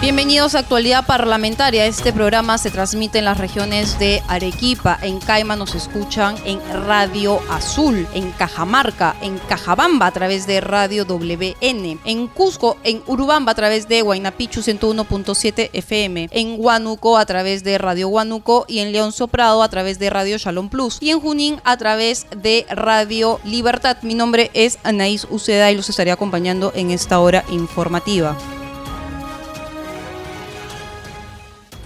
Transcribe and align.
Bienvenidos 0.00 0.54
a 0.54 0.60
Actualidad 0.60 1.04
Parlamentaria. 1.06 1.84
Este 1.84 2.12
programa 2.12 2.56
se 2.56 2.70
transmite 2.70 3.18
en 3.18 3.24
las 3.24 3.36
regiones 3.36 3.98
de 3.98 4.22
Arequipa, 4.28 4.96
en 5.02 5.18
Caima 5.18 5.56
nos 5.56 5.74
escuchan 5.74 6.36
en 6.44 6.60
Radio 6.86 7.40
Azul, 7.50 8.06
en 8.14 8.30
Cajamarca, 8.30 9.16
en 9.20 9.38
Cajabamba 9.48 10.06
a 10.06 10.12
través 10.12 10.46
de 10.46 10.60
Radio 10.60 11.04
WN, 11.04 11.98
en 12.04 12.26
Cusco, 12.28 12.76
en 12.84 13.02
Urubamba 13.08 13.50
a 13.50 13.54
través 13.56 13.88
de 13.88 14.04
Huaynapichu 14.04 14.60
101.7 14.60 15.70
FM, 15.72 16.28
en 16.30 16.54
Huánuco 16.60 17.18
a 17.18 17.26
través 17.26 17.64
de 17.64 17.76
Radio 17.76 18.08
Huánuco 18.08 18.66
y 18.68 18.78
en 18.78 18.92
León 18.92 19.10
Soprado 19.10 19.64
a 19.64 19.68
través 19.68 19.98
de 19.98 20.10
Radio 20.10 20.38
Shalom 20.38 20.68
Plus 20.68 20.98
y 21.00 21.10
en 21.10 21.18
Junín 21.18 21.60
a 21.64 21.76
través 21.76 22.28
de 22.36 22.66
Radio 22.70 23.40
Libertad. 23.42 23.96
Mi 24.02 24.14
nombre 24.14 24.52
es 24.54 24.78
Anaís 24.84 25.26
Uceda 25.28 25.72
y 25.72 25.76
los 25.76 25.90
estaré 25.90 26.12
acompañando 26.12 26.70
en 26.76 26.92
esta 26.92 27.18
hora 27.18 27.44
informativa. 27.50 28.36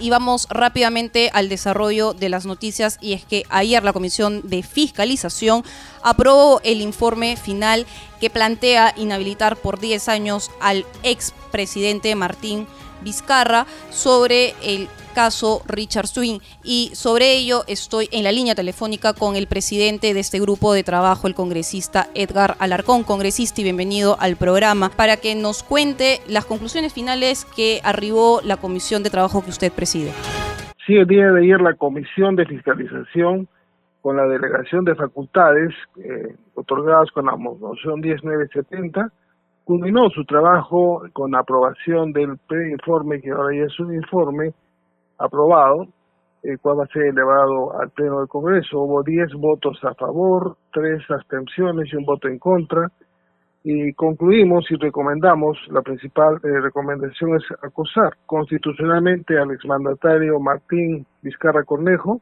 Y 0.03 0.09
vamos 0.09 0.47
rápidamente 0.49 1.31
al 1.33 1.47
desarrollo 1.47 2.13
de 2.13 2.27
las 2.27 2.45
noticias 2.45 2.97
y 2.99 3.13
es 3.13 3.23
que 3.23 3.45
ayer 3.47 3.85
la 3.85 3.93
Comisión 3.93 4.41
de 4.43 4.61
Fiscalización 4.61 5.63
aprobó 6.01 6.59
el 6.65 6.81
informe 6.81 7.37
final 7.37 7.85
que 8.19 8.29
plantea 8.29 8.93
inhabilitar 8.97 9.55
por 9.55 9.79
10 9.79 10.09
años 10.09 10.51
al 10.59 10.85
expresidente 11.03 12.15
Martín 12.15 12.67
Vizcarra 13.01 13.65
sobre 13.91 14.55
el 14.61 14.89
caso 15.13 15.61
Richard 15.67 16.07
Swing. 16.07 16.39
Y 16.63 16.91
sobre 16.93 17.37
ello 17.37 17.61
estoy 17.67 18.09
en 18.11 18.23
la 18.23 18.31
línea 18.31 18.55
telefónica 18.55 19.13
con 19.13 19.35
el 19.35 19.47
presidente 19.47 20.13
de 20.13 20.19
este 20.19 20.39
grupo 20.39 20.73
de 20.73 20.83
trabajo, 20.83 21.27
el 21.27 21.35
congresista 21.35 22.07
Edgar 22.15 22.55
Alarcón, 22.59 23.03
congresista 23.03 23.61
y 23.61 23.63
bienvenido 23.63 24.17
al 24.19 24.35
programa, 24.35 24.89
para 24.89 25.17
que 25.17 25.35
nos 25.35 25.63
cuente 25.63 26.19
las 26.27 26.45
conclusiones 26.45 26.93
finales 26.93 27.45
que 27.55 27.79
arribó 27.83 28.41
la 28.43 28.57
comisión 28.57 29.03
de 29.03 29.09
trabajo 29.09 29.43
que 29.43 29.51
usted 29.51 29.71
preside. 29.71 30.11
Sí, 30.85 30.95
el 30.95 31.07
día 31.07 31.31
de 31.31 31.41
ayer 31.41 31.61
la 31.61 31.75
comisión 31.75 32.35
de 32.35 32.45
fiscalización 32.45 33.47
con 34.01 34.17
la 34.17 34.27
delegación 34.27 34.83
de 34.83 34.95
facultades 34.95 35.73
eh, 35.97 36.35
otorgadas 36.55 37.09
con 37.11 37.27
la 37.27 37.37
moción 37.37 38.01
10970 38.01 39.09
culminó 39.63 40.09
su 40.09 40.25
trabajo 40.25 41.03
con 41.13 41.35
aprobación 41.35 42.11
del 42.11 42.37
pre-informe, 42.47 43.21
que 43.21 43.31
ahora 43.31 43.55
ya 43.55 43.63
es 43.63 43.79
un 43.79 43.93
informe, 43.93 44.53
aprobado, 45.23 45.87
el 46.43 46.59
cual 46.59 46.79
va 46.79 46.83
a 46.83 46.87
ser 46.87 47.03
elevado 47.03 47.79
al 47.79 47.89
Pleno 47.91 48.19
del 48.19 48.27
Congreso. 48.27 48.81
Hubo 48.81 49.01
10 49.03 49.33
votos 49.35 49.79
a 49.83 49.93
favor, 49.93 50.57
3 50.73 51.01
abstenciones 51.09 51.91
y 51.91 51.95
un 51.95 52.05
voto 52.05 52.27
en 52.27 52.37
contra. 52.37 52.89
Y 53.63 53.93
concluimos 53.93 54.69
y 54.71 54.75
recomendamos, 54.75 55.57
la 55.69 55.81
principal 55.81 56.35
eh, 56.43 56.59
recomendación 56.59 57.37
es 57.37 57.43
acusar 57.61 58.17
constitucionalmente 58.25 59.39
al 59.39 59.51
exmandatario 59.51 60.37
Martín 60.41 61.05
Vizcarra 61.21 61.63
Cornejo, 61.63 62.19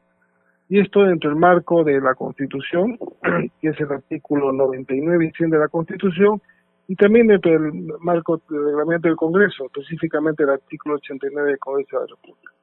y 0.69 0.79
esto 0.79 1.01
dentro 1.01 1.31
del 1.31 1.39
marco 1.39 1.83
de 1.83 1.99
la 1.99 2.13
Constitución, 2.13 2.97
que 3.59 3.69
es 3.69 3.79
el 3.81 3.91
artículo 3.91 4.53
99 4.53 5.25
y 5.25 5.31
100 5.31 5.49
de 5.49 5.57
la 5.57 5.67
Constitución, 5.67 6.39
y 6.87 6.95
también 6.95 7.27
dentro 7.27 7.51
del 7.51 7.91
marco 8.01 8.39
del 8.47 8.65
reglamento 8.65 9.07
del 9.07 9.17
Congreso, 9.17 9.65
específicamente 9.65 10.43
el 10.43 10.51
artículo 10.51 10.95
89 10.95 11.49
del 11.49 11.59
Congreso 11.59 11.97
de 11.97 12.01
la 12.03 12.15
República. 12.15 12.53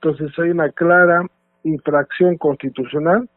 Entonces 0.00 0.30
hay 0.38 0.50
una 0.50 0.70
clara 0.70 1.26
infracción 1.64 2.36
constitucional 2.36 3.28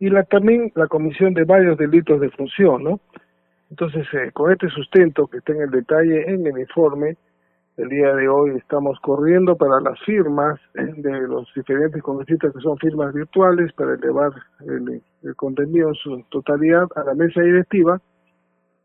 y 0.00 0.10
la, 0.10 0.24
también 0.24 0.72
la 0.74 0.88
comisión 0.88 1.32
de 1.32 1.44
varios 1.44 1.78
delitos 1.78 2.20
de 2.20 2.30
función, 2.30 2.82
¿no? 2.82 3.00
Entonces, 3.70 4.06
eh, 4.12 4.32
con 4.32 4.50
este 4.50 4.68
sustento 4.68 5.28
que 5.28 5.38
está 5.38 5.52
en 5.52 5.62
el 5.62 5.70
detalle 5.70 6.28
en 6.28 6.44
el 6.46 6.58
informe, 6.58 7.16
el 7.76 7.88
día 7.88 8.14
de 8.14 8.28
hoy 8.28 8.56
estamos 8.56 8.98
corriendo 9.00 9.56
para 9.56 9.80
las 9.80 9.98
firmas 10.00 10.60
de 10.74 11.20
los 11.22 11.48
diferentes 11.54 12.02
congresistas 12.02 12.52
que 12.52 12.60
son 12.60 12.76
firmas 12.78 13.14
virtuales 13.14 13.72
para 13.72 13.94
elevar 13.94 14.32
el, 14.66 15.00
el 15.22 15.36
contenido 15.36 15.88
en 15.88 15.94
su 15.94 16.22
totalidad 16.30 16.86
a 16.96 17.04
la 17.04 17.14
mesa 17.14 17.40
directiva 17.40 18.00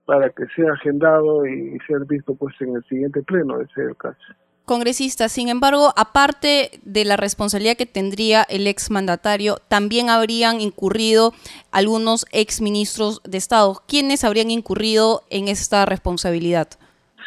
para 0.06 0.30
que 0.30 0.46
sea 0.56 0.72
agendado 0.72 1.46
y 1.48 1.78
sea 1.86 1.98
visto 2.08 2.36
pues 2.36 2.56
en 2.62 2.76
el 2.76 2.84
siguiente 2.86 3.24
pleno, 3.24 3.60
ese 3.60 3.82
es 3.82 3.90
el 3.90 3.98
caso 3.98 4.34
congresista. 4.68 5.30
Sin 5.30 5.50
embargo, 5.50 5.94
aparte 5.96 6.70
de 6.84 7.06
la 7.06 7.18
responsabilidad 7.18 7.78
que 7.78 7.88
tendría 7.88 8.44
el 8.44 8.68
exmandatario, 8.68 9.56
también 9.68 10.12
habrían 10.12 10.62
incurrido 10.62 11.32
algunos 11.72 12.28
exministros 12.32 13.22
de 13.24 13.40
Estado. 13.40 13.82
¿Quiénes 13.88 14.24
habrían 14.24 14.52
incurrido 14.52 15.22
en 15.32 15.48
esta 15.48 15.88
responsabilidad? 15.88 16.68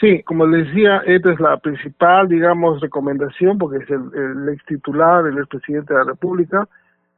Sí, 0.00 0.22
como 0.22 0.46
les 0.46 0.66
decía, 0.68 0.98
esta 1.06 1.32
es 1.32 1.40
la 1.40 1.56
principal, 1.58 2.28
digamos, 2.28 2.80
recomendación, 2.80 3.58
porque 3.58 3.84
es 3.84 3.90
el, 3.90 4.48
ex 4.48 4.64
titular, 4.66 5.26
el 5.26 5.36
ex 5.38 5.48
presidente 5.48 5.92
de 5.92 5.98
la 6.00 6.06
República, 6.06 6.68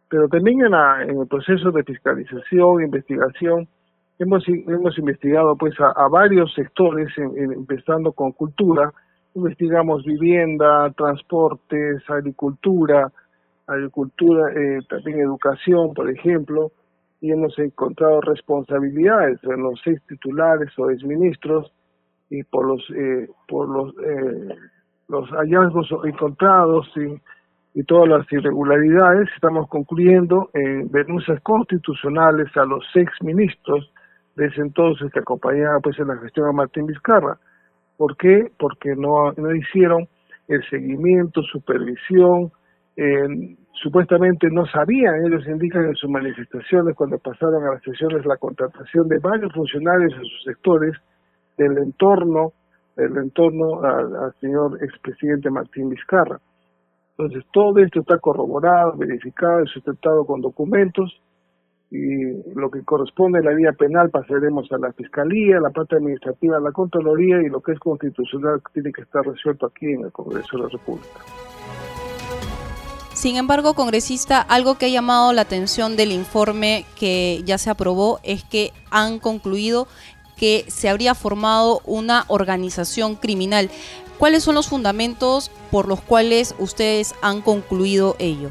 pero 0.08 0.28
también 0.28 0.60
en, 0.64 1.20
el 1.20 1.26
proceso 1.28 1.70
de 1.70 1.84
fiscalización, 1.84 2.82
investigación, 2.82 3.68
hemos, 4.18 4.44
hemos 4.48 4.98
investigado 4.98 5.56
pues 5.56 5.74
a, 5.80 6.08
varios 6.08 6.52
sectores, 6.54 7.08
empezando 7.16 8.12
con 8.12 8.32
cultura, 8.32 8.92
investigamos 9.34 10.04
vivienda, 10.04 10.90
transportes, 10.96 12.02
agricultura, 12.08 13.10
agricultura, 13.66 14.52
eh, 14.52 14.80
también 14.88 15.20
educación, 15.20 15.94
por 15.94 16.10
ejemplo, 16.10 16.72
y 17.20 17.30
hemos 17.30 17.56
encontrado 17.58 18.20
responsabilidades 18.20 19.38
en 19.44 19.62
los 19.62 19.80
seis 19.84 20.00
titulares 20.08 20.70
o 20.78 20.90
exministros 20.90 21.72
y 22.28 22.42
por 22.44 22.66
los 22.66 22.82
eh, 22.96 23.28
por 23.48 23.68
los 23.68 23.94
eh, 24.04 24.56
los 25.08 25.28
hallazgos 25.30 25.88
encontrados 26.04 26.90
y, 26.96 27.78
y 27.78 27.84
todas 27.84 28.08
las 28.08 28.32
irregularidades 28.32 29.28
estamos 29.34 29.68
concluyendo 29.68 30.50
en 30.54 30.90
denuncias 30.90 31.40
constitucionales 31.42 32.48
a 32.56 32.64
los 32.64 32.84
seis 32.92 33.08
ministros 33.20 33.92
de 34.34 34.46
ese 34.46 34.62
entonces 34.62 35.12
que 35.12 35.20
acompañaba 35.20 35.78
pues 35.80 35.98
en 35.98 36.08
la 36.08 36.16
gestión 36.16 36.48
a 36.48 36.52
Martín 36.52 36.86
Vizcarra 36.86 37.38
¿Por 38.02 38.16
qué? 38.16 38.50
Porque 38.58 38.96
no, 38.96 39.30
no 39.36 39.54
hicieron 39.54 40.08
el 40.48 40.68
seguimiento, 40.68 41.40
supervisión, 41.44 42.50
eh, 42.96 43.56
supuestamente 43.74 44.48
no 44.50 44.66
sabían, 44.66 45.24
ellos 45.24 45.46
indican 45.46 45.84
en 45.84 45.94
sus 45.94 46.10
manifestaciones 46.10 46.96
cuando 46.96 47.18
pasaron 47.18 47.62
a 47.62 47.74
las 47.74 47.82
sesiones 47.84 48.26
la 48.26 48.38
contratación 48.38 49.06
de 49.06 49.20
varios 49.20 49.52
funcionarios 49.52 50.14
en 50.14 50.24
sus 50.24 50.42
sectores 50.42 50.96
del 51.56 51.78
entorno, 51.78 52.54
del 52.96 53.16
entorno 53.18 53.84
al, 53.84 54.16
al 54.16 54.34
señor 54.40 54.82
expresidente 54.82 55.48
Martín 55.48 55.88
Vizcarra. 55.88 56.40
Entonces 57.16 57.44
todo 57.52 57.78
esto 57.78 58.00
está 58.00 58.18
corroborado, 58.18 58.96
verificado 58.96 59.62
y 59.62 59.68
sustentado 59.68 60.26
con 60.26 60.40
documentos 60.40 61.22
y 61.92 62.42
lo 62.54 62.70
que 62.70 62.82
corresponde 62.84 63.40
a 63.40 63.42
la 63.42 63.50
vía 63.50 63.72
penal 63.72 64.08
pasaremos 64.08 64.66
a 64.72 64.78
la 64.78 64.94
Fiscalía, 64.94 65.60
la 65.60 65.68
parte 65.68 65.96
administrativa 65.96 66.58
la 66.58 66.72
Contraloría 66.72 67.42
y 67.42 67.50
lo 67.50 67.60
que 67.60 67.72
es 67.72 67.78
constitucional 67.78 68.62
tiene 68.72 68.90
que 68.92 69.02
estar 69.02 69.22
resuelto 69.26 69.66
aquí 69.66 69.92
en 69.92 70.06
el 70.06 70.10
Congreso 70.10 70.56
de 70.56 70.62
la 70.62 70.68
República. 70.70 71.20
Sin 73.12 73.36
embargo, 73.36 73.74
congresista, 73.74 74.40
algo 74.40 74.78
que 74.78 74.86
ha 74.86 74.88
llamado 74.88 75.34
la 75.34 75.42
atención 75.42 75.94
del 75.94 76.12
informe 76.12 76.86
que 76.98 77.42
ya 77.44 77.58
se 77.58 77.68
aprobó 77.68 78.20
es 78.22 78.42
que 78.42 78.72
han 78.90 79.18
concluido 79.18 79.86
que 80.38 80.64
se 80.68 80.88
habría 80.88 81.14
formado 81.14 81.82
una 81.84 82.24
organización 82.28 83.16
criminal. 83.16 83.68
¿Cuáles 84.18 84.42
son 84.44 84.54
los 84.54 84.66
fundamentos 84.66 85.50
por 85.70 85.88
los 85.88 86.00
cuales 86.00 86.54
ustedes 86.58 87.14
han 87.20 87.42
concluido 87.42 88.16
ello? 88.18 88.48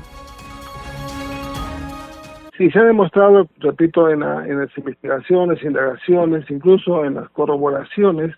Sí, 2.62 2.70
se 2.70 2.78
ha 2.78 2.84
demostrado, 2.84 3.50
repito, 3.58 4.08
en, 4.08 4.20
las 4.20 4.78
investigaciones, 4.78 5.64
indagaciones, 5.64 6.46
incluso 6.52 7.04
en 7.04 7.16
las 7.16 7.28
corroboraciones 7.30 8.36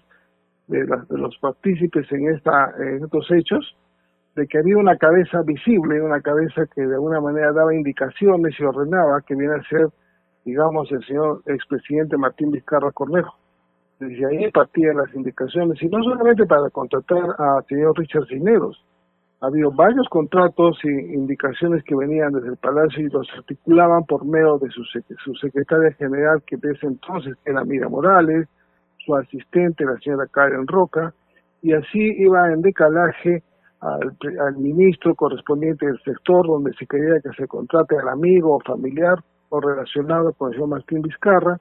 de, 0.67 0.87
los 1.09 1.37
partícipes 1.39 2.09
en, 2.09 2.33
esta, 2.33 2.73
en 2.79 3.03
estos 3.03 3.29
hechos, 3.31 3.75
de 4.37 4.47
que 4.47 4.59
había 4.59 4.77
una 4.77 4.95
cabeza 4.95 5.41
visible, 5.41 6.01
una 6.01 6.21
cabeza 6.21 6.65
que 6.73 6.87
de 6.87 6.93
alguna 6.93 7.19
manera 7.19 7.51
daba 7.51 7.75
indicaciones 7.75 8.57
y 8.57 8.63
ordenaba 8.63 9.19
que 9.27 9.35
viene 9.35 9.55
a 9.55 9.63
ser, 9.63 9.89
digamos, 10.45 10.89
el 10.93 11.03
señor 11.03 11.41
expresidente 11.47 12.15
Martín 12.15 12.51
Vizcarra 12.51 12.93
Cornejo. 12.93 13.35
Desde 13.99 14.25
ahí 14.25 14.49
partían 14.51 14.95
las 14.95 15.13
indicaciones, 15.13 15.83
y 15.83 15.87
no 15.87 16.01
solamente 16.01 16.45
para 16.45 16.69
contratar 16.69 17.35
al 17.37 17.65
señor 17.65 17.99
Richard 17.99 18.27
Cineros, 18.27 18.81
ha 19.43 19.47
habido 19.47 19.71
varios 19.71 20.07
contratos 20.07 20.79
e 20.85 21.13
indicaciones 21.13 21.83
que 21.83 21.93
venían 21.93 22.31
desde 22.31 22.47
el 22.47 22.55
Palacio 22.55 23.05
y 23.05 23.09
los 23.09 23.27
articulaban 23.37 24.05
por 24.05 24.23
medio 24.23 24.57
de 24.57 24.69
su, 24.69 24.85
su 24.85 25.35
secretaria 25.35 25.91
general, 25.95 26.41
que 26.47 26.55
desde 26.55 26.87
entonces 26.87 27.35
era 27.43 27.65
Mira 27.65 27.89
Morales, 27.89 28.47
su 29.05 29.13
asistente, 29.13 29.83
la 29.83 29.97
señora 29.97 30.27
Karen 30.27 30.65
Roca, 30.65 31.13
y 31.61 31.73
así 31.73 31.99
iba 32.19 32.53
en 32.53 32.61
decalaje 32.61 33.43
al, 33.81 34.55
ministro 34.55 35.13
correspondiente 35.13 35.87
del 35.87 35.99
sector 36.03 36.47
donde 36.47 36.71
se 36.79 36.87
quería 36.87 37.19
que 37.19 37.33
se 37.35 37.45
contrate 37.45 37.97
al 37.97 38.07
amigo 38.07 38.55
o 38.55 38.59
familiar 38.61 39.21
o 39.49 39.59
relacionado 39.59 40.31
con 40.31 40.51
el 40.51 40.53
señor 40.53 40.69
Martín 40.69 41.01
Vizcarra. 41.01 41.59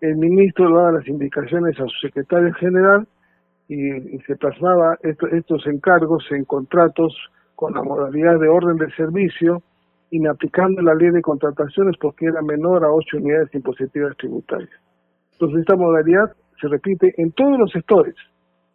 El 0.00 0.16
ministro 0.16 0.74
daba 0.74 0.92
las 0.98 1.06
indicaciones 1.06 1.78
a 1.78 1.84
su 1.84 2.08
secretario 2.08 2.52
general 2.54 3.06
y, 3.70 4.18
se 4.26 4.36
plasmaba 4.36 4.98
estos 5.02 5.64
encargos 5.66 6.26
en 6.32 6.44
contratos 6.44 7.16
con 7.54 7.72
la 7.72 7.82
modalidad 7.82 8.40
de 8.40 8.48
orden 8.48 8.76
de 8.76 8.90
servicio, 8.96 9.62
inaplicando 10.10 10.82
la 10.82 10.94
ley 10.94 11.10
de 11.10 11.22
contrataciones 11.22 11.96
porque 12.00 12.26
era 12.26 12.42
menor 12.42 12.84
a 12.84 12.90
ocho 12.90 13.18
unidades 13.18 13.54
impositivas 13.54 14.16
tributarias. 14.16 14.70
Entonces 15.34 15.60
esta 15.60 15.76
modalidad 15.76 16.32
se 16.60 16.66
repite 16.66 17.14
en 17.16 17.30
todos 17.30 17.58
los 17.60 17.70
sectores, 17.70 18.16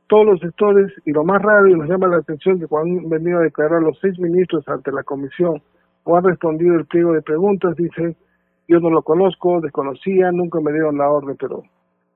todos 0.08 0.26
los 0.26 0.40
sectores, 0.40 0.94
y 1.04 1.12
lo 1.12 1.26
más 1.26 1.42
raro 1.42 1.68
y 1.68 1.76
nos 1.76 1.90
llama 1.90 2.08
la 2.08 2.18
atención 2.18 2.58
que 2.58 2.68
cuando 2.68 3.00
han 3.00 3.10
venido 3.10 3.40
a 3.40 3.44
declarar 3.44 3.82
los 3.82 4.00
seis 4.00 4.18
ministros 4.18 4.66
ante 4.70 4.94
la 4.94 5.04
comisión 5.04 5.62
o 6.06 6.16
han 6.16 6.24
respondido 6.24 6.76
el 6.76 6.86
pliego 6.86 7.12
de 7.12 7.22
preguntas, 7.22 7.76
dicen, 7.76 8.16
yo 8.70 8.80
no 8.80 8.90
lo 8.90 9.02
conozco, 9.02 9.60
desconocía, 9.60 10.32
nunca 10.32 10.62
me 10.62 10.72
dieron 10.72 10.98
la 10.98 11.10
orden, 11.10 11.36
pero 11.38 11.64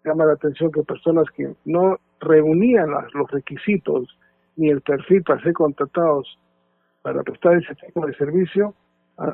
llama 0.06 0.25
la 0.25 0.34
atención 0.34 0.72
que 0.72 0.84
personas 0.84 1.25
que 1.36 1.54
no 1.66 1.98
reunían 2.19 2.89
los 3.13 3.31
requisitos 3.31 4.07
ni 4.56 4.69
el 4.69 4.81
perfil 4.81 5.24
para 5.24 5.42
ser 5.42 5.54
contratados 5.54 6.38
para 7.01 7.24
prestar 7.24 7.57
ese 7.57 7.74
tipo 7.75 8.06
de 8.06 8.13
servicio 8.16 8.74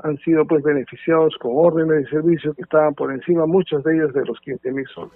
han 0.03 0.17
sido 0.19 0.45
pues 0.45 0.63
beneficiados 0.63 1.35
con 1.39 1.51
órdenes 1.55 2.05
de 2.05 2.09
servicio 2.09 2.53
que 2.55 2.63
estaban 2.63 2.95
por 2.95 3.11
encima, 3.11 3.45
muchos 3.45 3.83
de 3.83 3.95
ellos 3.95 4.13
de 4.13 4.25
los 4.25 4.39
15 4.39 4.71
mil 4.71 4.87
soles. 4.87 5.13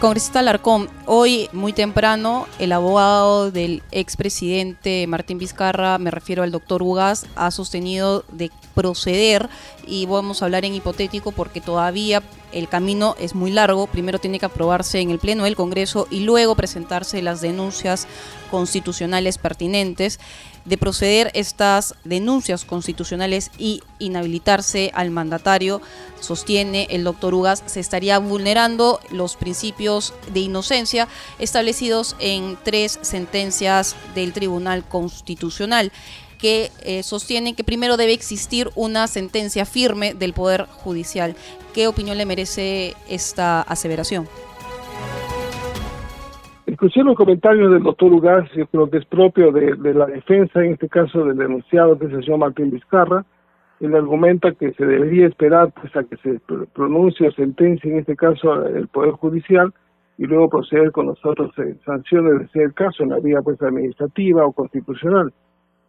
Congresista 0.00 0.42
Larcón, 0.42 0.86
hoy 1.06 1.48
muy 1.52 1.72
temprano 1.72 2.46
el 2.60 2.70
abogado 2.70 3.50
del 3.50 3.82
expresidente 3.90 5.04
Martín 5.08 5.38
Vizcarra, 5.38 5.98
me 5.98 6.12
refiero 6.12 6.44
al 6.44 6.52
doctor 6.52 6.82
Ugas, 6.82 7.28
ha 7.36 7.50
sostenido 7.50 8.22
de 8.30 8.50
proceder 8.78 9.48
y 9.88 10.06
vamos 10.06 10.40
a 10.40 10.44
hablar 10.44 10.64
en 10.64 10.72
hipotético 10.72 11.32
porque 11.32 11.60
todavía 11.60 12.22
el 12.52 12.68
camino 12.68 13.16
es 13.18 13.34
muy 13.34 13.50
largo. 13.50 13.88
Primero 13.88 14.20
tiene 14.20 14.38
que 14.38 14.46
aprobarse 14.46 15.00
en 15.00 15.10
el 15.10 15.18
Pleno 15.18 15.42
del 15.42 15.56
Congreso 15.56 16.06
y 16.10 16.20
luego 16.20 16.54
presentarse 16.54 17.20
las 17.20 17.40
denuncias 17.40 18.06
constitucionales 18.52 19.36
pertinentes 19.36 20.20
de 20.64 20.78
proceder 20.78 21.32
estas 21.34 21.96
denuncias 22.04 22.64
constitucionales 22.64 23.50
y 23.58 23.82
inhabilitarse 23.98 24.92
al 24.94 25.10
mandatario, 25.10 25.82
sostiene 26.20 26.86
el 26.90 27.02
doctor 27.02 27.34
Ugas, 27.34 27.64
se 27.66 27.80
estaría 27.80 28.20
vulnerando 28.20 29.00
los 29.10 29.34
principios 29.34 30.14
de 30.32 30.38
inocencia 30.38 31.08
establecidos 31.40 32.14
en 32.20 32.56
tres 32.62 33.00
sentencias 33.02 33.96
del 34.14 34.32
Tribunal 34.32 34.86
Constitucional 34.86 35.90
que 36.38 36.68
eh, 36.84 37.02
sostienen 37.02 37.54
que 37.54 37.64
primero 37.64 37.96
debe 37.96 38.12
existir 38.12 38.68
una 38.76 39.06
sentencia 39.06 39.64
firme 39.64 40.14
del 40.14 40.32
Poder 40.32 40.66
Judicial. 40.66 41.34
¿Qué 41.74 41.88
opinión 41.88 42.16
le 42.16 42.26
merece 42.26 42.94
esta 43.08 43.62
aseveración? 43.62 44.26
Escuché 46.66 47.02
los 47.02 47.16
comentarios 47.16 47.72
del 47.72 47.82
doctor 47.82 48.12
Ugas, 48.12 48.48
yo 48.54 48.66
creo 48.66 48.90
que 48.90 48.98
es 48.98 49.06
propio 49.06 49.50
de, 49.50 49.94
la 49.94 50.06
defensa, 50.06 50.62
en 50.62 50.72
este 50.72 50.88
caso 50.88 51.24
del 51.24 51.36
denunciado, 51.36 51.98
que 51.98 52.06
es 52.06 52.12
el 52.12 52.22
señor 52.22 52.38
Martín 52.38 52.70
Vizcarra. 52.70 53.24
Él 53.80 53.94
argumenta 53.94 54.52
que 54.52 54.72
se 54.74 54.84
debería 54.84 55.26
esperar 55.26 55.72
pues, 55.72 55.96
a 55.96 56.04
que 56.04 56.16
se 56.18 56.38
pronuncie 56.74 57.28
o 57.28 57.32
sentencia, 57.32 57.90
en 57.90 58.00
este 58.00 58.16
caso, 58.16 58.66
el 58.66 58.86
Poder 58.88 59.12
Judicial, 59.12 59.72
y 60.18 60.26
luego 60.26 60.50
proceder 60.50 60.92
con 60.92 61.06
las 61.06 61.24
otras 61.24 61.50
eh, 61.58 61.74
sanciones, 61.86 62.40
de 62.40 62.48
ser 62.48 62.62
el 62.62 62.74
caso, 62.74 63.02
en 63.02 63.10
la 63.10 63.18
vía 63.18 63.40
pues, 63.42 63.60
administrativa 63.62 64.44
o 64.44 64.52
constitucional. 64.52 65.32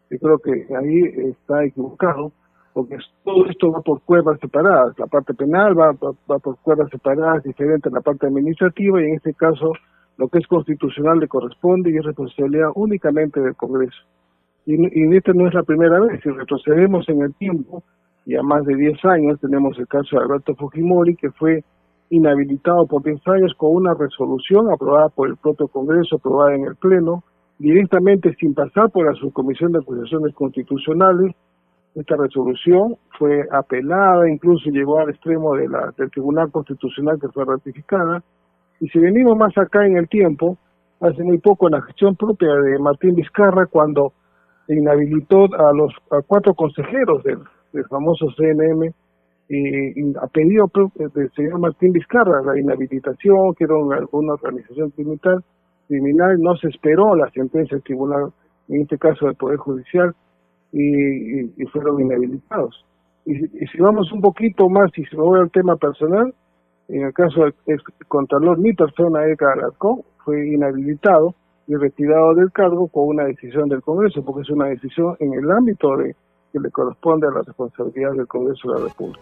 Yo 0.10 0.18
creo 0.18 0.40
que 0.40 0.52
ahí 0.76 1.30
está 1.30 1.64
equivocado, 1.64 2.32
porque 2.74 2.98
todo 3.24 3.46
esto 3.48 3.72
va 3.72 3.82
por 3.82 4.02
cuerdas 4.02 4.40
separadas. 4.40 4.98
La 4.98 5.08
parte 5.08 5.34
penal 5.34 5.78
va, 5.78 5.92
va, 5.92 6.12
va 6.30 6.40
por 6.40 6.58
cuerdas 6.60 6.90
separadas, 6.90 7.44
diferente 7.44 7.90
a 7.90 7.92
la 7.92 8.02
parte 8.02 8.28
administrativa, 8.28 9.02
y 9.02 9.06
en 9.06 9.16
este 9.16 9.34
caso 9.34 9.74
lo 10.18 10.28
que 10.28 10.40
es 10.40 10.48
constitucional 10.48 11.20
le 11.20 11.28
corresponde 11.28 11.92
y 11.92 11.98
es 11.98 12.04
responsabilidad 12.04 12.70
únicamente 12.76 13.40
del 13.40 13.56
Congreso. 13.56 14.02
Y, 14.66 14.76
y 14.76 15.16
esta 15.16 15.32
no 15.34 15.48
es 15.48 15.54
la 15.54 15.64
primera 15.64 16.00
vez, 16.00 16.22
si 16.22 16.30
retrocedemos 16.30 17.08
en 17.10 17.22
el 17.22 17.34
tiempo, 17.36 17.84
y 18.26 18.36
a 18.36 18.44
más 18.44 18.64
de 18.66 18.76
10 18.76 19.06
años 19.06 19.40
tenemos 19.40 19.80
el 19.80 19.88
caso 19.88 20.18
de 20.18 20.24
Alberto 20.24 20.56
Fujimori, 20.56 21.16
que 21.16 21.32
fue 21.32 21.64
inhabilitado 22.10 22.86
por 22.86 23.02
10 23.02 23.20
años 23.28 23.54
con 23.58 23.76
una 23.76 23.94
resolución 23.94 24.72
aprobada 24.72 25.10
por 25.10 25.30
el 25.30 25.38
propio 25.38 25.68
Congreso, 25.68 26.18
aprobada 26.18 26.56
en 26.56 26.66
el 26.66 26.76
Pleno, 26.76 27.24
directamente 27.60 28.34
sin 28.36 28.54
pasar 28.54 28.90
por 28.90 29.06
la 29.06 29.14
Subcomisión 29.20 29.72
de 29.72 29.80
Acusaciones 29.80 30.34
Constitucionales. 30.34 31.36
Esta 31.94 32.16
resolución 32.16 32.96
fue 33.18 33.46
apelada, 33.52 34.30
incluso 34.30 34.70
llegó 34.70 35.00
al 35.00 35.10
extremo 35.10 35.56
de 35.56 35.68
la, 35.68 35.94
del 35.98 36.10
Tribunal 36.10 36.52
Constitucional 36.52 37.20
que 37.20 37.28
fue 37.28 37.46
ratificada, 37.46 38.24
y 38.80 38.88
si 38.88 39.00
venimos 39.00 39.38
más 39.38 39.58
acá 39.58 39.86
en 39.86 39.98
el 39.98 40.08
tiempo, 40.08 40.58
hace 41.02 41.24
muy 41.24 41.38
poco 41.40 41.68
en 41.68 41.74
la 41.74 41.82
gestión 41.82 42.16
propia 42.16 42.54
de 42.54 42.80
Martín 42.80 43.16
Vizcarra, 43.16 43.66
cuando 43.66 44.14
inhabilitó 44.70 45.46
a 45.54 45.74
los 45.74 45.94
cuatro 46.28 46.54
consejeros 46.54 47.24
del, 47.24 47.40
famoso 47.90 48.28
CNM, 48.38 48.92
y, 49.50 50.18
a 50.18 50.28
pedido 50.28 50.70
del 50.96 51.32
señor 51.32 51.60
Martín 51.60 51.92
Vizcarra 51.92 52.42
la 52.44 52.60
inhabilitación, 52.60 53.54
que 53.56 53.64
era 53.64 53.76
una, 53.76 54.34
organización 54.34 54.92
criminal, 54.92 55.44
criminal, 55.90 56.40
no 56.40 56.56
se 56.56 56.70
esperó 56.70 57.16
la 57.16 57.30
sentencia 57.32 57.76
del 57.76 57.84
tribunal, 57.84 58.32
en 58.70 58.84
este 58.84 58.98
caso 58.98 59.26
del 59.26 59.36
Poder 59.36 59.58
Judicial, 59.58 60.16
y, 60.72 61.66
fueron 61.74 62.00
inhabilitados. 62.00 62.86
Y, 63.26 63.34
y, 63.34 63.68
si 63.68 63.80
vamos 63.80 64.12
un 64.14 64.22
poquito 64.22 64.70
más, 64.70 64.90
y 64.98 65.04
si 65.06 65.18
me 65.18 65.24
voy 65.24 65.40
al 65.42 65.52
tema 65.52 65.76
personal, 65.76 66.34
en 66.88 67.04
el 67.04 67.14
caso 67.14 67.42
del 67.42 67.54
ex 67.66 67.84
contralor, 68.08 68.60
mi 68.60 68.74
persona, 68.74 69.26
Edgar 69.26 69.58
Alarcón, 69.58 70.04
fue 70.24 70.48
inhabilitado 70.48 71.34
y 71.68 71.76
retirado 71.76 72.36
del 72.36 72.52
cargo 72.52 72.88
con 72.88 73.08
una 73.08 73.26
decisión 73.26 73.68
del 73.68 73.82
Congreso, 73.82 74.24
porque 74.24 74.42
es 74.42 74.50
una 74.50 74.68
decisión 74.68 75.16
en 75.20 75.34
el 75.34 75.52
ámbito 75.52 75.98
de 75.98 76.16
que 76.52 76.60
le 76.60 76.72
corresponde 76.72 77.28
a 77.28 77.32
la 77.32 77.42
responsabilidad 77.42 78.14
del 78.14 78.28
Congreso 78.28 78.72
de 78.72 78.80
la 78.80 78.88
República. 78.88 79.22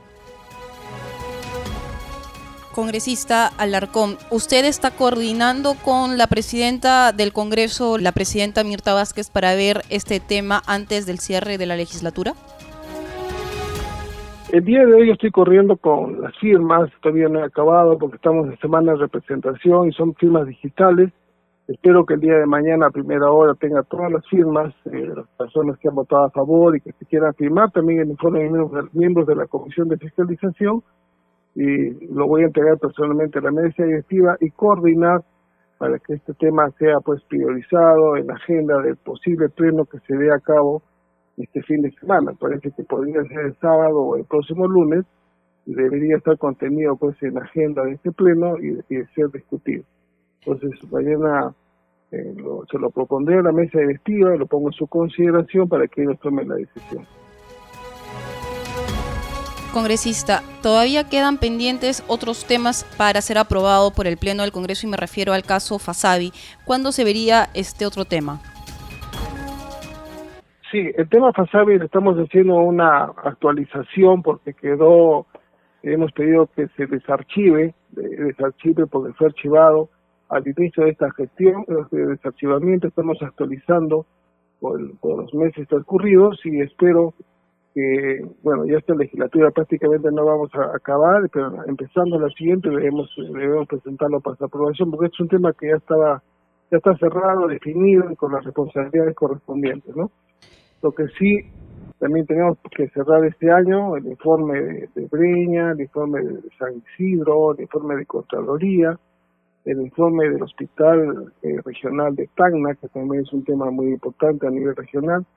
Congresista 2.77 3.47
Alarcón, 3.57 4.17
¿usted 4.29 4.63
está 4.63 4.91
coordinando 4.91 5.73
con 5.83 6.19
la 6.19 6.27
presidenta 6.27 7.11
del 7.11 7.33
Congreso, 7.33 7.97
la 7.97 8.11
presidenta 8.11 8.63
Mirta 8.63 8.93
Vázquez, 8.93 9.31
para 9.31 9.55
ver 9.55 9.77
este 9.89 10.19
tema 10.19 10.61
antes 10.67 11.07
del 11.07 11.17
cierre 11.17 11.57
de 11.57 11.65
la 11.65 11.75
legislatura? 11.75 12.33
El 14.53 14.63
día 14.63 14.85
de 14.85 14.93
hoy 14.93 15.09
estoy 15.09 15.31
corriendo 15.31 15.75
con 15.77 16.21
las 16.21 16.37
firmas, 16.37 16.91
todavía 17.01 17.27
no 17.29 17.39
he 17.39 17.45
acabado 17.45 17.97
porque 17.97 18.17
estamos 18.17 18.45
en 18.45 18.59
semana 18.59 18.91
de 18.91 18.99
representación 18.99 19.87
y 19.87 19.91
son 19.93 20.13
firmas 20.13 20.45
digitales. 20.45 21.11
Espero 21.67 22.05
que 22.05 22.13
el 22.13 22.19
día 22.19 22.35
de 22.35 22.45
mañana 22.45 22.85
a 22.85 22.91
primera 22.91 23.31
hora 23.31 23.55
tenga 23.55 23.81
todas 23.89 24.11
las 24.11 24.23
firmas, 24.27 24.71
eh, 24.85 25.13
las 25.15 25.27
personas 25.35 25.79
que 25.79 25.87
han 25.87 25.95
votado 25.95 26.25
a 26.25 26.29
favor 26.29 26.77
y 26.77 26.81
que 26.81 26.91
se 26.91 27.05
quieran 27.07 27.33
firmar, 27.33 27.71
también 27.71 28.01
el 28.01 28.09
informe 28.11 28.43
de 28.43 28.51
miembros 28.93 29.25
de 29.25 29.35
la 29.35 29.47
Comisión 29.47 29.87
de 29.87 29.97
Fiscalización 29.97 30.83
y 31.57 32.05
lo 32.13 32.27
voy 32.27 32.43
a 32.43 32.45
entregar 32.45 32.77
personalmente 32.77 33.39
a 33.39 33.41
la 33.41 33.51
mesa 33.51 33.83
directiva 33.83 34.37
y 34.39 34.51
coordinar 34.51 35.23
para 35.79 35.97
que 35.97 36.13
este 36.13 36.35
tema 36.35 36.69
sea 36.77 36.99
pues 37.03 37.23
priorizado 37.23 38.15
en 38.15 38.27
la 38.27 38.35
agenda 38.35 38.79
del 38.83 38.95
posible 38.97 39.49
pleno 39.49 39.85
que 39.85 39.97
se 40.01 40.15
dé 40.15 40.31
a 40.31 40.39
cabo 40.39 40.83
este 41.35 41.63
fin 41.63 41.81
de 41.81 41.91
semana. 41.93 42.33
Parece 42.39 42.69
que 42.71 42.83
podría 42.83 43.23
ser 43.23 43.39
el 43.39 43.55
sábado 43.57 44.01
o 44.01 44.17
el 44.17 44.25
próximo 44.25 44.67
lunes 44.67 45.03
y 45.65 45.73
debería 45.73 46.17
estar 46.17 46.37
contenido 46.37 46.95
pues 46.95 47.21
en 47.23 47.33
la 47.33 47.41
agenda 47.41 47.83
de 47.85 47.93
este 47.93 48.11
pleno 48.11 48.59
y, 48.59 48.75
ser 49.15 49.31
discutido. 49.33 49.83
Entonces 50.45 50.91
mañana 50.91 51.55
eh, 52.11 52.35
se 52.71 52.77
lo 52.77 52.91
propondré 52.91 53.39
a 53.39 53.41
la 53.41 53.51
mesa 53.51 53.79
directiva, 53.79 54.35
lo 54.35 54.45
pongo 54.45 54.67
en 54.67 54.73
su 54.73 54.85
consideración 54.85 55.67
para 55.67 55.87
que 55.87 56.03
ellos 56.03 56.19
tomen 56.19 56.49
la 56.49 56.55
decisión. 56.55 57.03
Congresista, 59.77 60.41
todavía 60.63 61.03
quedan 61.03 61.37
pendientes 61.37 62.03
otros 62.07 62.47
temas 62.47 62.83
para 62.97 63.21
ser 63.21 63.37
aprobado 63.37 63.91
por 63.91 64.07
el 64.07 64.17
Pleno 64.17 64.41
del 64.41 64.51
Congreso 64.51 64.87
y 64.87 64.89
me 64.89 64.97
refiero 64.97 65.33
al 65.33 65.43
caso 65.43 65.77
Fasabi. 65.77 66.31
¿Cuándo 66.65 66.91
se 66.91 67.03
vería 67.03 67.45
este 67.53 67.85
otro 67.85 68.03
tema? 68.03 68.41
Sí, 70.71 70.79
el 70.97 71.07
tema 71.09 71.31
Fasabi 71.31 71.77
le 71.77 71.85
estamos 71.85 72.17
haciendo 72.17 72.55
una 72.55 73.03
actualización 73.23 74.23
porque 74.23 74.55
quedó, 74.55 75.27
hemos 75.83 76.11
pedido 76.11 76.49
que 76.55 76.67
se 76.69 76.87
desarchive, 76.87 77.75
desarchive 77.91 78.87
porque 78.87 79.13
fue 79.13 79.27
archivado 79.27 79.89
al 80.29 80.43
inicio 80.47 80.85
de 80.85 80.89
esta 80.89 81.11
gestión, 81.11 81.65
de 81.91 82.07
desarchivamiento, 82.07 82.87
estamos 82.87 83.19
actualizando 83.21 84.07
por, 84.59 84.81
los 84.81 85.33
meses 85.35 85.67
transcurridos 85.67 86.39
y 86.45 86.61
espero 86.61 87.13
que, 87.77 88.25
bueno, 88.41 88.65
ya 88.65 88.79
esta 88.79 88.95
legislatura 88.95 89.51
prácticamente 89.51 90.09
no 90.11 90.25
vamos 90.25 90.49
a 90.55 90.75
acabar, 90.75 91.29
pero 91.31 91.63
empezando 91.67 92.19
la 92.19 92.27
siguiente 92.29 92.71
debemos, 92.71 93.07
debemos 93.15 93.67
presentarlo 93.67 94.19
para 94.19 94.35
su 94.35 94.45
aprobación 94.45 94.89
porque 94.89 95.05
es 95.13 95.19
un 95.19 95.27
tema 95.27 95.53
que 95.53 95.67
ya 95.67 95.75
estaba 95.75 96.23
ya 96.71 96.77
está 96.77 96.97
cerrado, 96.97 97.47
definido 97.47 98.03
con 98.15 98.31
las 98.31 98.43
responsabilidades 98.43 99.13
correspondientes, 99.13 99.95
¿no? 99.95 100.09
Lo 100.81 100.91
que 100.91 101.07
sí 101.19 101.37
también 101.99 102.25
tenemos 102.25 102.57
que 102.75 102.89
cerrar 102.89 103.23
este 103.25 103.51
año 103.51 103.95
el 103.95 104.07
informe 104.07 104.59
de, 104.95 105.07
Breña, 105.11 105.73
el 105.73 105.81
informe 105.81 106.23
de 106.23 106.41
San 106.57 106.81
Isidro, 106.95 107.53
el 107.53 107.61
informe 107.61 107.95
de 107.95 108.07
Contraloría, 108.07 108.97
el 109.65 109.81
informe 109.81 110.27
del 110.31 110.41
Hospital 110.41 111.31
eh, 111.43 111.57
Regional 111.63 112.15
de 112.15 112.27
Tacna, 112.35 112.73
que 112.73 112.87
también 112.87 113.21
es 113.21 113.31
un 113.31 113.43
tema 113.43 113.69
muy 113.69 113.89
importante 113.89 114.47
a 114.47 114.49
nivel 114.49 114.75
regional, 114.75 115.27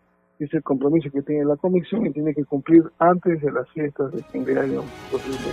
es 0.45 0.55
el 0.55 0.63
compromiso 0.63 1.11
que 1.11 1.23
tiene 1.23 1.45
la 1.45 1.57
Comisión 1.57 2.07
y 2.07 2.13
tiene 2.13 2.35
que 2.35 2.45
cumplir 2.45 2.83
antes 2.99 3.43
de 3.43 3.53
las 3.53 3.69
fiestas 3.71 4.13
de 4.13 4.23
fin 4.25 4.45
de 4.45 4.59
año 4.59 4.83
2020. 5.13 5.51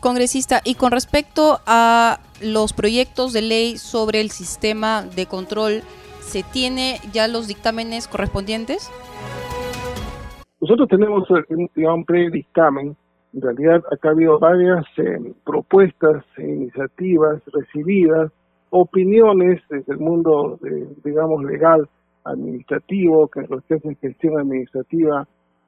Congresista, 0.00 0.60
y 0.64 0.74
con 0.74 0.92
respecto 0.92 1.58
a 1.66 2.20
los 2.42 2.72
proyectos 2.72 3.32
de 3.32 3.42
ley 3.42 3.78
sobre 3.78 4.20
el 4.20 4.30
sistema 4.30 5.02
de 5.02 5.26
control, 5.26 5.80
¿se 6.20 6.42
tiene 6.42 6.98
ya 7.12 7.26
los 7.26 7.48
dictámenes 7.48 8.06
correspondientes? 8.06 8.90
Nosotros 10.60 10.88
tenemos 10.88 11.28
un 11.30 12.04
predictamen. 12.04 12.96
En 13.32 13.40
realidad, 13.40 13.82
acá 13.90 14.10
ha 14.10 14.12
habido 14.12 14.38
varias 14.38 14.84
eh, 14.98 15.32
propuestas, 15.44 16.24
e 16.36 16.42
iniciativas 16.42 17.42
recibidas, 17.52 18.30
opiniones 18.70 19.60
desde 19.68 19.92
el 19.92 19.98
mundo, 19.98 20.58
digamos, 21.02 21.44
legal 21.44 21.88
administrativo, 22.24 23.28
que 23.28 23.42
los 23.42 23.62
que 23.64 23.74
hacen 23.74 23.96
gestión 23.96 24.38
administrativa 24.38 25.26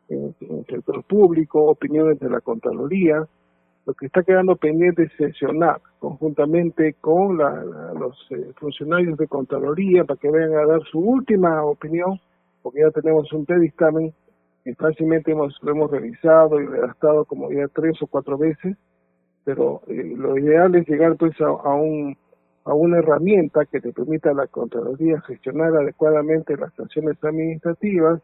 en, 0.08 0.34
el 0.40 0.66
sector 0.66 1.02
público, 1.04 1.64
opiniones 1.64 2.18
de 2.18 2.30
la 2.30 2.40
Contraloría. 2.40 3.26
Lo 3.84 3.94
que 3.94 4.06
está 4.06 4.22
quedando 4.22 4.56
pendiente 4.56 5.04
es 5.04 5.12
sesionar 5.16 5.80
conjuntamente 6.00 6.94
con 7.00 7.38
los 7.38 8.26
eh, 8.30 8.52
funcionarios 8.56 9.16
de 9.16 9.28
Contraloría 9.28 10.04
para 10.04 10.18
que 10.18 10.30
vengan 10.30 10.58
a 10.58 10.66
dar 10.66 10.82
su 10.90 10.98
última 10.98 11.64
opinión, 11.64 12.18
porque 12.62 12.80
ya 12.80 12.90
tenemos 12.90 13.32
un 13.32 13.44
predictamen 13.44 14.12
que 14.64 14.74
fácilmente 14.74 15.30
hemos, 15.30 15.56
lo 15.62 15.70
hemos 15.70 15.90
revisado 15.90 16.60
y 16.60 16.66
redactado 16.66 17.24
como 17.26 17.52
ya 17.52 17.68
tres 17.68 18.02
o 18.02 18.08
cuatro 18.08 18.36
veces, 18.36 18.76
pero 19.44 19.82
eh, 19.86 20.14
lo 20.16 20.36
ideal 20.36 20.74
es 20.74 20.88
llegar 20.88 21.16
pues 21.16 21.40
a 21.40 21.74
un 21.74 22.16
a 22.66 22.74
una 22.74 22.98
herramienta 22.98 23.64
que 23.64 23.80
te 23.80 23.92
permita 23.92 24.30
a 24.30 24.34
la 24.34 24.48
Contraloría 24.48 25.20
gestionar 25.22 25.74
adecuadamente 25.76 26.56
las 26.56 26.78
acciones 26.78 27.16
administrativas 27.22 28.20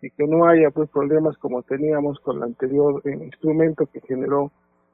y 0.00 0.10
que 0.10 0.26
no 0.26 0.46
haya 0.46 0.70
pues 0.70 0.88
problemas 0.88 1.36
como 1.36 1.62
teníamos 1.62 2.18
con 2.20 2.38
el 2.38 2.44
anterior 2.44 3.02
eh, 3.04 3.12
instrumento 3.12 3.86
que 3.86 4.00
generó 4.00 4.50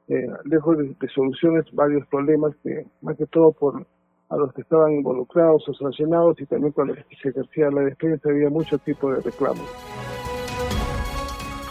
eh, 0.09 0.27
lejos 0.43 0.77
de, 0.77 1.07
soluciones 1.15 1.65
varios 1.71 2.05
problemas 2.07 2.53
que 2.61 2.85
más 3.01 3.15
que 3.17 3.25
todo 3.27 3.53
por 3.53 3.85
a 4.29 4.35
los 4.35 4.53
que 4.53 4.61
estaban 4.61 4.91
involucrados 4.91 5.67
o 5.67 5.73
sancionados 5.73 6.39
y 6.39 6.45
también 6.45 6.73
cuando 6.73 6.93
se 6.93 7.29
ejercía 7.29 7.71
la 7.71 7.81
defensa 7.81 8.29
había 8.29 8.49
muchos 8.49 8.81
tipos 8.81 9.15
de 9.15 9.21
reclamos. 9.21 9.65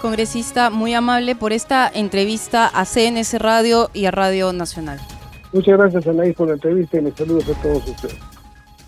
Congresista, 0.01 0.71
muy 0.71 0.95
amable 0.95 1.37
por 1.37 1.53
esta 1.53 1.89
entrevista 1.89 2.67
a 2.67 2.85
CNS 2.85 3.39
Radio 3.39 3.91
y 3.93 4.07
a 4.07 4.11
Radio 4.11 4.53
Nacional. 4.53 4.99
Muchas 5.53 5.79
gracias, 5.79 6.07
Anaís, 6.07 6.35
por 6.37 6.49
la 6.49 6.55
entrevista 6.55 6.99
y 6.99 7.03
mis 7.03 7.15
saludos 7.15 7.45
a 7.49 7.63
todos 7.63 7.87
ustedes. 7.89 8.17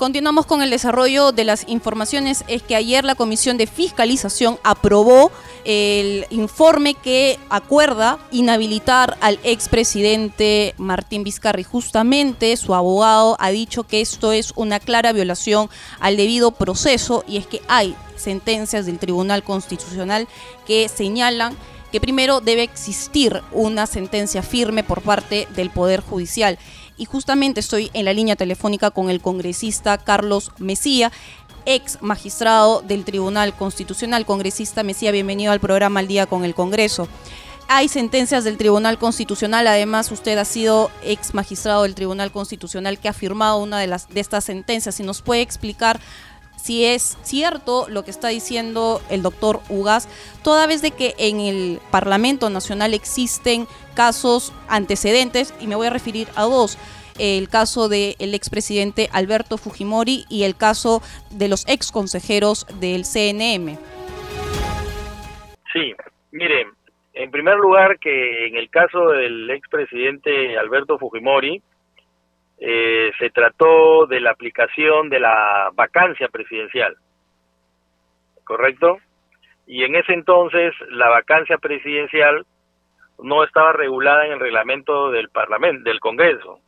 Continuamos 0.01 0.47
con 0.47 0.63
el 0.63 0.71
desarrollo 0.71 1.31
de 1.31 1.45
las 1.45 1.69
informaciones. 1.69 2.43
Es 2.49 2.63
que 2.63 2.75
ayer 2.75 3.05
la 3.05 3.15
Comisión 3.15 3.59
de 3.59 3.67
Fiscalización 3.67 4.59
aprobó 4.65 5.31
el 5.67 6.25
informe 6.31 6.95
que 6.95 7.39
acuerda 7.51 8.19
inhabilitar 8.31 9.19
al 9.21 9.39
expresidente 9.45 10.75
Martín 10.79 11.23
Vizcarri. 11.23 11.65
Justamente 11.65 12.57
su 12.57 12.75
abogado 12.75 13.37
ha 13.41 13.51
dicho 13.51 13.85
que 13.85 14.01
esto 14.01 14.33
es 14.33 14.55
una 14.57 14.81
clara 14.81 15.13
violación 15.13 15.69
al 15.99 16.17
debido 16.17 16.53
proceso 16.53 17.23
y 17.29 17.37
es 17.37 17.47
que 17.47 17.61
hay 17.69 17.95
sentencias 18.17 18.87
del 18.87 18.99
Tribunal 18.99 19.43
Constitucional 19.43 20.29
que 20.67 20.89
señalan 20.89 21.55
que 21.91 22.01
primero 22.01 22.41
debe 22.41 22.63
existir 22.63 23.43
una 23.53 23.87
sentencia 23.87 24.43
firme 24.43 24.85
por 24.85 25.03
parte 25.03 25.49
del 25.55 25.71
Poder 25.71 26.01
Judicial. 26.01 26.59
Y 26.97 27.05
justamente 27.05 27.61
estoy 27.61 27.91
en 27.95 28.05
la 28.05 28.13
línea 28.13 28.37
telefónica 28.37 28.91
con 28.91 29.11
el 29.11 29.21
congresista 29.21 29.99
Carlos 29.99 30.53
Mesía, 30.59 31.11
ex 31.67 31.99
magistrado 32.03 32.83
del 32.83 33.05
Tribunal 33.05 33.55
Constitucional. 33.55 34.27
Congresista 34.27 34.83
Mesía, 34.83 35.11
bienvenido 35.11 35.53
al 35.53 35.61
programa 35.61 36.01
Al 36.01 36.09
Día 36.09 36.27
con 36.27 36.45
el 36.45 36.55
Congreso. 36.55 37.09
Hay 37.73 37.87
sentencias 37.89 38.43
del 38.43 38.57
Tribunal 38.57 38.99
Constitucional, 38.99 39.69
además 39.69 40.11
usted 40.11 40.37
ha 40.39 40.45
sido 40.45 40.91
ex 41.05 41.35
magistrado 41.35 41.85
del 41.85 41.95
Tribunal 41.95 42.33
Constitucional 42.33 42.99
que 42.99 43.09
ha 43.09 43.13
firmado 43.13 43.59
una 43.59 43.79
de, 43.79 43.87
las, 43.87 44.09
de 44.09 44.19
estas 44.19 44.45
sentencias. 44.45 44.97
Si 44.97 45.05
nos 45.05 45.23
puede 45.23 45.43
explicar 45.43 46.01
si 46.63 46.85
es 46.85 47.17
cierto 47.23 47.87
lo 47.89 48.05
que 48.05 48.11
está 48.11 48.29
diciendo 48.29 49.01
el 49.09 49.23
doctor 49.23 49.61
Ugas, 49.69 50.09
toda 50.43 50.67
vez 50.67 50.83
de 50.83 50.91
que 50.91 51.15
en 51.19 51.41
el 51.41 51.81
Parlamento 51.91 52.51
Nacional 52.51 52.95
existen 52.95 53.67
casos 53.95 54.53
antecedentes, 54.69 55.55
y 55.61 55.67
me 55.67 55.75
voy 55.75 55.87
a 55.87 55.91
referir 55.91 56.29
a 56.37 56.45
dos, 56.45 56.79
el 57.19 57.49
caso 57.49 57.89
del 57.89 58.35
expresidente 58.35 59.09
Alberto 59.13 59.59
Fujimori 59.59 60.25
y 60.29 60.45
el 60.45 60.57
caso 60.57 61.03
de 61.31 61.49
los 61.49 61.69
ex 61.69 61.93
consejeros 61.93 62.67
del 62.79 63.05
CNM. 63.05 63.77
Sí, 65.73 65.95
mire, 66.33 66.67
en 67.15 67.31
primer 67.31 67.57
lugar 67.57 67.99
que 67.99 68.47
en 68.47 68.57
el 68.57 68.71
caso 68.71 69.09
del 69.09 69.51
expresidente 69.51 70.57
Alberto 70.57 70.99
Fujimori, 70.99 71.63
eh, 72.61 73.11
se 73.19 73.31
trató 73.31 74.07
de 74.07 74.21
la 74.21 74.33
aplicación 74.33 75.09
de 75.09 75.19
la 75.19 75.71
vacancia 75.75 76.29
presidencial, 76.29 76.95
¿correcto? 78.45 78.99
Y 79.67 79.85
en 79.85 79.97
ese 79.97 80.13
entonces 80.13 80.75
la 80.91 81.09
vacancia 81.09 81.57
presidencial 81.57 82.45
no 83.23 83.45
estaba 83.45 83.73
regulada 83.73 84.27
en 84.27 84.33
el 84.33 84.41
reglamento 84.41 85.11
del 85.11 85.31
Parlamento, 85.31 85.89
del 85.89 86.01
Congreso. 86.01 86.59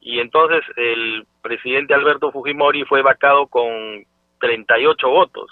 Y 0.00 0.18
entonces 0.18 0.62
el 0.76 1.26
presidente 1.42 1.94
Alberto 1.94 2.32
Fujimori 2.32 2.84
fue 2.84 3.02
vacado 3.02 3.46
con 3.46 4.04
38 4.40 5.08
votos, 5.08 5.50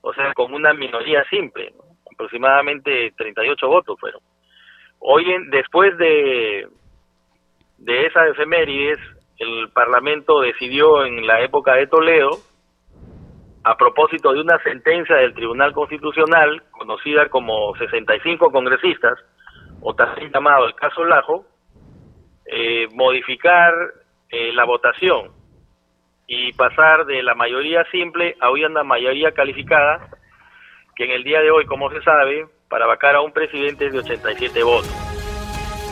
o 0.00 0.14
sea, 0.14 0.32
con 0.32 0.54
una 0.54 0.72
minoría 0.72 1.22
simple, 1.24 1.72
aproximadamente 2.12 3.12
38 3.16 3.68
votos 3.68 4.00
fueron. 4.00 4.22
Hoy, 5.00 5.30
en, 5.30 5.50
después 5.50 5.98
de 5.98 6.68
de 7.82 8.06
esas 8.06 8.28
efemérides, 8.28 8.98
el 9.38 9.68
Parlamento 9.72 10.40
decidió 10.40 11.04
en 11.04 11.26
la 11.26 11.40
época 11.40 11.74
de 11.74 11.88
Toledo, 11.88 12.30
a 13.64 13.76
propósito 13.76 14.32
de 14.32 14.40
una 14.40 14.58
sentencia 14.62 15.16
del 15.16 15.34
Tribunal 15.34 15.72
Constitucional, 15.72 16.62
conocida 16.70 17.28
como 17.28 17.74
65 17.76 18.50
congresistas, 18.50 19.18
o 19.80 19.94
también 19.94 20.30
llamado 20.32 20.66
el 20.66 20.74
caso 20.74 21.04
Lajo, 21.04 21.44
eh, 22.46 22.86
modificar 22.94 23.72
eh, 24.30 24.52
la 24.52 24.64
votación 24.64 25.32
y 26.28 26.52
pasar 26.52 27.04
de 27.04 27.22
la 27.22 27.34
mayoría 27.34 27.84
simple 27.90 28.36
a 28.40 28.50
una 28.50 28.84
mayoría 28.84 29.32
calificada, 29.32 30.08
que 30.94 31.04
en 31.04 31.10
el 31.10 31.24
día 31.24 31.40
de 31.40 31.50
hoy, 31.50 31.66
como 31.66 31.90
se 31.90 32.00
sabe, 32.02 32.46
para 32.68 32.86
vacar 32.86 33.16
a 33.16 33.22
un 33.22 33.32
presidente 33.32 33.86
es 33.86 33.92
de 33.92 33.98
87 33.98 34.62
votos. 34.62 35.21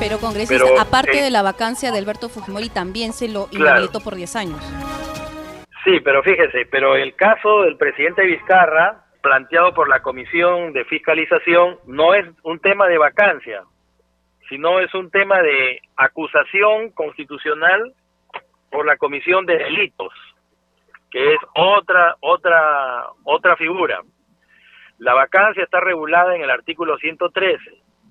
Pero, 0.01 0.19
congresista, 0.19 0.65
aparte 0.81 1.23
de 1.23 1.31
la 1.31 1.43
vacancia 1.43 1.93
de 1.93 1.99
Alberto 1.99 2.31
Fujimori, 2.31 2.71
también 2.71 3.13
se 3.13 3.29
lo 3.29 3.49
inhabilitó 3.53 4.01
por 4.01 4.15
10 4.15 4.35
años. 4.35 4.59
Sí, 5.85 6.01
pero 6.01 6.23
fíjese, 6.23 6.67
pero 6.71 6.97
el 6.97 7.15
caso 7.15 7.63
del 7.63 7.77
presidente 7.77 8.25
Vizcarra, 8.25 9.05
planteado 9.23 9.75
por 9.75 9.91
la 9.91 10.01
Comisión 10.01 10.73
de 10.73 10.87
Fiscalización, 10.87 11.79
no 11.87 12.15
es 12.15 12.27
un 12.45 12.61
tema 12.61 12.87
de 12.89 12.97
vacancia, 12.97 13.63
sino 14.49 14.81
es 14.81 14.93
un 14.95 15.11
tema 15.11 15.43
de 15.43 15.81
acusación 15.97 16.91
constitucional 16.93 17.93
por 18.71 18.87
la 18.87 18.97
Comisión 18.97 19.45
de 19.45 19.59
Delitos, 19.59 20.13
que 21.11 21.35
es 21.35 21.41
otra 21.55 22.17
otra 22.21 23.07
otra 23.25 23.57
figura. 23.57 24.01
La 24.99 25.13
vacancia 25.13 25.65
está 25.65 25.81
regulada 25.81 26.35
en 26.35 26.43
el 26.43 26.51
artículo 26.51 26.97
113 26.97 27.59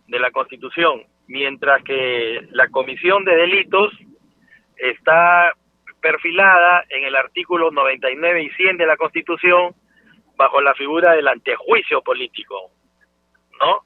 de 0.07 0.19
la 0.19 0.31
Constitución 0.31 1.03
mientras 1.29 1.83
que 1.83 2.41
la 2.51 2.67
comisión 2.69 3.23
de 3.23 3.35
delitos 3.35 3.93
está 4.75 5.53
perfilada 6.01 6.83
en 6.89 7.03
el 7.03 7.15
artículo 7.15 7.71
99 7.71 8.43
y 8.43 8.49
100 8.49 8.77
de 8.77 8.87
la 8.87 8.97
Constitución 8.97 9.75
bajo 10.35 10.59
la 10.59 10.73
figura 10.73 11.13
del 11.13 11.27
antejuicio 11.27 12.01
político, 12.01 12.71
¿no? 13.61 13.83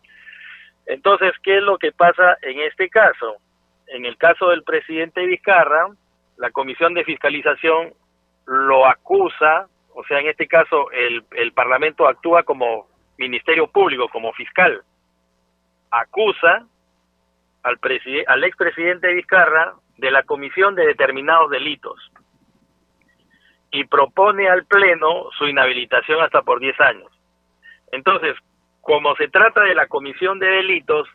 Entonces, 0.86 1.34
¿qué 1.44 1.58
es 1.58 1.64
lo 1.64 1.78
que 1.78 1.92
pasa 1.92 2.38
en 2.42 2.60
este 2.62 2.90
caso? 2.90 3.38
En 3.88 4.06
el 4.06 4.18
caso 4.18 4.50
del 4.50 4.64
presidente 4.64 5.26
Vizcarra, 5.26 5.88
la 6.38 6.52
Comisión 6.52 6.94
de 6.94 7.04
Fiscalización 7.04 7.94
lo 8.46 8.86
acusa, 8.88 9.68
o 9.94 10.04
sea, 10.06 10.20
en 10.20 10.28
este 10.28 10.48
caso 10.48 10.92
el, 10.92 11.26
el 11.32 11.52
Parlamento 11.52 12.08
actúa 12.08 12.44
como 12.44 12.88
Ministerio 13.18 13.68
Público, 13.68 14.08
como 14.10 14.32
fiscal, 14.34 14.82
acusa 15.92 16.68
al, 17.64 17.80
al 18.28 18.44
expresidente 18.44 19.14
Vizcarra 19.14 19.74
de 19.98 20.12
la 20.12 20.24
comisión 20.24 20.76
de 20.76 20.86
determinados 20.86 21.50
delitos. 21.50 22.00
y 23.72 23.86
propone 23.86 24.48
al 24.48 24.66
Pleno 24.66 25.30
su 25.36 25.48
inhabilitación 25.48 26.22
hasta 26.22 26.44
por 26.44 26.60
10 26.60 26.80
años. 26.80 27.12
Entonces, 27.92 28.36
como 28.82 29.16
se 29.16 29.30
trata 29.30 29.62
de 29.62 29.74
la 29.74 29.88
comisión 29.88 30.38
de 30.38 30.46
delitos, 30.46 31.08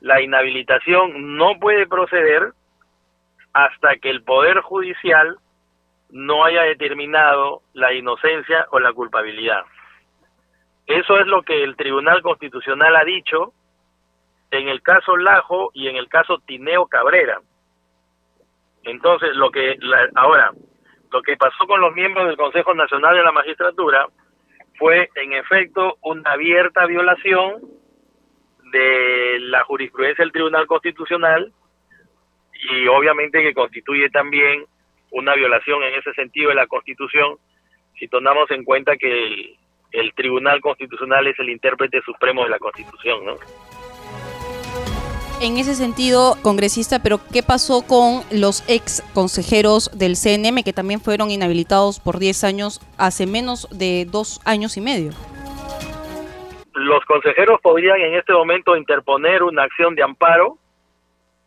la 0.00 0.22
inhabilitación 0.22 1.36
no 1.36 1.58
puede 1.60 1.86
proceder 1.86 2.52
hasta 3.52 3.96
que 3.96 4.08
el 4.08 4.22
Poder 4.22 4.60
Judicial 4.60 5.36
no 6.10 6.44
haya 6.44 6.62
determinado 6.62 7.62
la 7.74 7.92
inocencia 7.92 8.66
o 8.70 8.80
la 8.80 8.92
culpabilidad. 8.92 9.64
Eso 10.86 11.18
es 11.18 11.26
lo 11.26 11.42
que 11.42 11.62
el 11.62 11.76
Tribunal 11.76 12.22
Constitucional 12.22 12.96
ha 12.96 13.04
dicho 13.04 13.52
en 14.52 14.68
el 14.68 14.82
caso 14.82 15.16
Lajo 15.16 15.70
y 15.74 15.88
en 15.88 15.96
el 15.96 16.08
caso 16.08 16.38
Tineo 16.46 16.86
Cabrera. 16.86 17.40
Entonces, 18.84 19.34
lo 19.34 19.50
que 19.50 19.78
ahora, 20.14 20.52
lo 21.10 21.22
que 21.22 21.36
pasó 21.36 21.66
con 21.66 21.80
los 21.80 21.94
miembros 21.94 22.26
del 22.26 22.36
Consejo 22.36 22.74
Nacional 22.74 23.16
de 23.16 23.22
la 23.22 23.32
Magistratura 23.32 24.06
fue 24.78 25.08
en 25.16 25.32
efecto 25.32 25.96
una 26.02 26.32
abierta 26.32 26.86
violación 26.86 27.62
de 28.72 29.38
la 29.40 29.64
jurisprudencia 29.64 30.24
del 30.24 30.32
Tribunal 30.32 30.66
Constitucional 30.66 31.52
y 32.54 32.86
obviamente 32.88 33.42
que 33.42 33.54
constituye 33.54 34.10
también 34.10 34.64
una 35.10 35.34
violación 35.34 35.82
en 35.82 35.94
ese 35.94 36.12
sentido 36.14 36.50
de 36.50 36.56
la 36.56 36.66
Constitución 36.66 37.36
si 37.98 38.08
tomamos 38.08 38.50
en 38.50 38.64
cuenta 38.64 38.96
que 38.96 39.26
el, 39.26 39.56
el 39.92 40.14
Tribunal 40.14 40.60
Constitucional 40.60 41.26
es 41.26 41.38
el 41.38 41.50
intérprete 41.50 42.00
supremo 42.02 42.44
de 42.44 42.50
la 42.50 42.58
Constitución, 42.58 43.24
¿no? 43.24 43.36
En 45.42 45.56
ese 45.56 45.74
sentido, 45.74 46.36
congresista, 46.40 47.00
pero 47.02 47.18
¿qué 47.32 47.42
pasó 47.42 47.82
con 47.82 48.22
los 48.30 48.62
ex 48.68 49.02
consejeros 49.12 49.90
del 49.90 50.14
CNM 50.14 50.62
que 50.62 50.72
también 50.72 51.00
fueron 51.00 51.32
inhabilitados 51.32 51.98
por 51.98 52.20
10 52.20 52.44
años 52.44 52.80
hace 52.96 53.26
menos 53.26 53.66
de 53.76 54.06
dos 54.08 54.40
años 54.44 54.76
y 54.76 54.80
medio? 54.80 55.10
Los 56.74 57.04
consejeros 57.06 57.60
podrían 57.60 58.00
en 58.00 58.14
este 58.14 58.32
momento 58.32 58.76
interponer 58.76 59.42
una 59.42 59.64
acción 59.64 59.96
de 59.96 60.04
amparo 60.04 60.58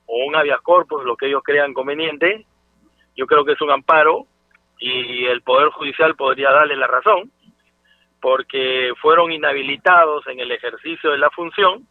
o 0.08 0.26
un 0.28 0.36
habeas 0.36 0.60
corpus, 0.60 1.06
lo 1.06 1.16
que 1.16 1.28
ellos 1.28 1.42
crean 1.42 1.74
conveniente. 1.74 2.46
Yo 3.16 3.26
creo 3.28 3.46
que 3.46 3.54
es 3.54 3.62
un 3.62 3.72
amparo 3.72 4.28
y 4.78 5.24
el 5.24 5.42
Poder 5.42 5.70
Judicial 5.70 6.18
podría 6.18 6.52
darle 6.52 6.76
la 6.76 6.88
razón 6.88 7.32
porque 8.20 8.92
fueron 9.02 9.32
inhabilitados 9.32 10.28
en 10.28 10.42
el 10.42 10.52
ejercicio 10.52 11.12
de 11.12 11.18
la 11.18 11.30
función 11.30 11.88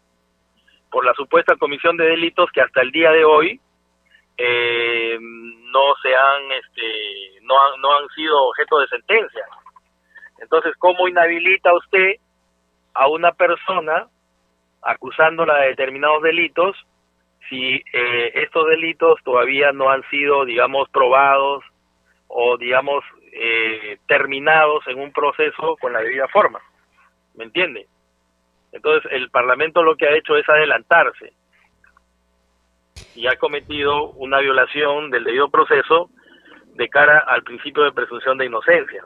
por 0.95 1.05
la 1.05 1.13
supuesta 1.15 1.57
comisión 1.57 1.97
de 1.97 2.07
delitos 2.07 2.49
que 2.53 2.61
hasta 2.61 2.81
el 2.81 2.93
día 2.93 3.11
de 3.11 3.25
hoy 3.25 3.61
eh, 4.39 5.19
no 5.21 5.93
se 6.01 6.15
han 6.15 6.53
este 6.53 7.41
no 7.43 7.61
han, 7.61 7.81
no 7.81 7.97
han 7.97 8.09
sido 8.11 8.41
objeto 8.45 8.79
de 8.79 8.87
sentencia. 8.87 9.45
Entonces 10.39 10.73
cómo 10.79 11.09
inhabilita 11.09 11.75
usted 11.75 12.15
a 12.95 13.09
una 13.09 13.33
persona 13.33 14.07
acusándola 14.83 15.63
de 15.63 15.69
determinados 15.71 16.23
delitos 16.23 16.77
si 17.49 17.83
eh, 17.93 18.31
estos 18.35 18.65
delitos 18.69 19.19
todavía 19.25 19.73
no 19.73 19.91
han 19.91 20.09
sido 20.11 20.45
digamos 20.45 20.89
probados 20.91 21.65
o 22.29 22.57
digamos 22.57 23.03
eh, 23.33 23.99
terminados 24.07 24.87
en 24.87 25.01
un 25.01 25.13
proceso 25.13 25.77
con 25.81 25.93
la 25.93 26.03
debida 26.03 26.29
forma 26.29 26.61
me 27.35 27.45
entiende 27.45 27.89
entonces, 28.75 29.09
el 29.13 29.31
Parlamento 29.31 29.85
lo 29.85 29.97
que 29.97 30.07
ha 30.07 30.17
hecho 30.17 30.37
es 30.37 30.49
adelantarse 30.49 31.33
y 33.15 33.29
ha 33.29 33.37
cometido 33.37 34.11
una 34.11 34.41
violación 34.41 35.11
del 35.11 35.23
debido 35.23 35.49
proceso 35.49 36.11
de 36.75 36.89
cara 36.89 37.21
al 37.21 37.45
principio 37.45 37.85
de 37.85 37.93
presunción 37.93 38.37
de 38.37 38.47
inocencia. 38.47 39.05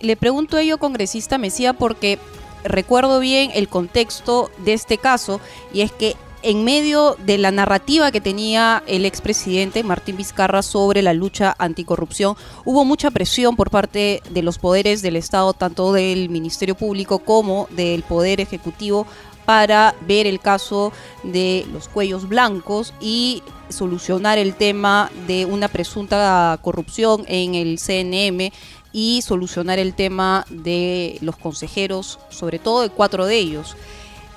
Le 0.00 0.16
pregunto 0.16 0.56
ello, 0.56 0.78
congresista 0.78 1.36
Mesía, 1.36 1.72
porque 1.72 2.18
recuerdo 2.64 3.18
bien 3.18 3.50
el 3.52 3.68
contexto 3.68 4.50
de 4.58 4.74
este 4.74 4.98
caso 4.98 5.40
y 5.74 5.82
es 5.82 5.90
que 5.90 6.14
en 6.42 6.64
medio 6.64 7.16
de 7.24 7.38
la 7.38 7.50
narrativa 7.50 8.10
que 8.10 8.20
tenía 8.20 8.82
el 8.86 9.04
expresidente 9.04 9.82
Martín 9.82 10.16
Vizcarra 10.16 10.62
sobre 10.62 11.02
la 11.02 11.12
lucha 11.12 11.54
anticorrupción, 11.58 12.36
hubo 12.64 12.84
mucha 12.84 13.10
presión 13.10 13.56
por 13.56 13.70
parte 13.70 14.22
de 14.30 14.42
los 14.42 14.58
poderes 14.58 15.02
del 15.02 15.16
Estado, 15.16 15.52
tanto 15.52 15.92
del 15.92 16.30
Ministerio 16.30 16.74
Público 16.74 17.18
como 17.18 17.68
del 17.70 18.02
Poder 18.02 18.40
Ejecutivo, 18.40 19.06
para 19.44 19.94
ver 20.06 20.26
el 20.26 20.38
caso 20.38 20.92
de 21.24 21.66
los 21.72 21.88
cuellos 21.88 22.28
blancos 22.28 22.94
y 23.00 23.42
solucionar 23.68 24.38
el 24.38 24.54
tema 24.54 25.10
de 25.26 25.44
una 25.44 25.68
presunta 25.68 26.58
corrupción 26.62 27.24
en 27.26 27.54
el 27.54 27.78
CNM 27.78 28.52
y 28.92 29.22
solucionar 29.22 29.78
el 29.78 29.94
tema 29.94 30.44
de 30.50 31.18
los 31.20 31.36
consejeros, 31.36 32.18
sobre 32.28 32.58
todo 32.58 32.82
de 32.82 32.90
cuatro 32.90 33.26
de 33.26 33.38
ellos 33.38 33.76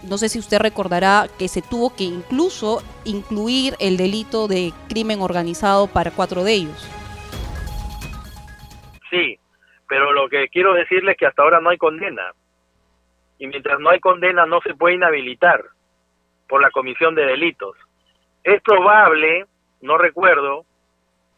no 0.10 0.18
sé 0.18 0.30
si 0.30 0.40
usted 0.40 0.60
recordará 0.60 1.28
que 1.38 1.48
se 1.48 1.62
tuvo 1.62 1.96
que 1.96 2.04
incluso 2.04 2.82
incluir 3.06 3.76
el 3.80 3.98
delito 3.98 4.48
de 4.48 4.72
crimen 4.90 5.22
organizado 5.22 5.88
para 5.88 6.12
cuatro 6.12 6.44
de 6.44 6.54
ellos. 6.54 6.90
Sí, 9.10 9.40
pero 9.88 10.12
lo 10.12 10.30
que 10.30 10.48
quiero 10.50 10.74
decirle 10.74 11.12
es 11.12 11.18
que 11.18 11.26
hasta 11.26 11.44
ahora 11.44 11.62
no 11.62 11.70
hay 11.70 11.78
condena. 11.78 12.32
Y 13.40 13.48
mientras 13.48 13.80
no 13.80 13.90
hay 13.90 14.00
condena 14.00 14.46
no 14.46 14.62
se 14.62 14.74
puede 14.74 14.96
inhabilitar 14.96 15.64
por 16.48 16.62
la 16.62 16.72
comisión 16.72 17.16
de 17.16 17.26
delitos. 17.26 17.76
Es 18.44 18.62
probable, 18.62 19.46
no 19.82 19.98
recuerdo, 19.98 20.66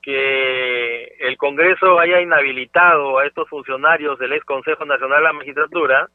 que 0.02 1.04
el 1.20 1.36
Congreso 1.38 2.00
haya 2.00 2.22
inhabilitado 2.22 3.18
a 3.18 3.26
estos 3.26 3.50
funcionarios 3.50 4.20
del 4.20 4.34
ex 4.34 4.46
Consejo 4.46 4.86
Nacional 4.86 5.18
de 5.18 5.24
la 5.24 5.34
Magistratura 5.34 6.10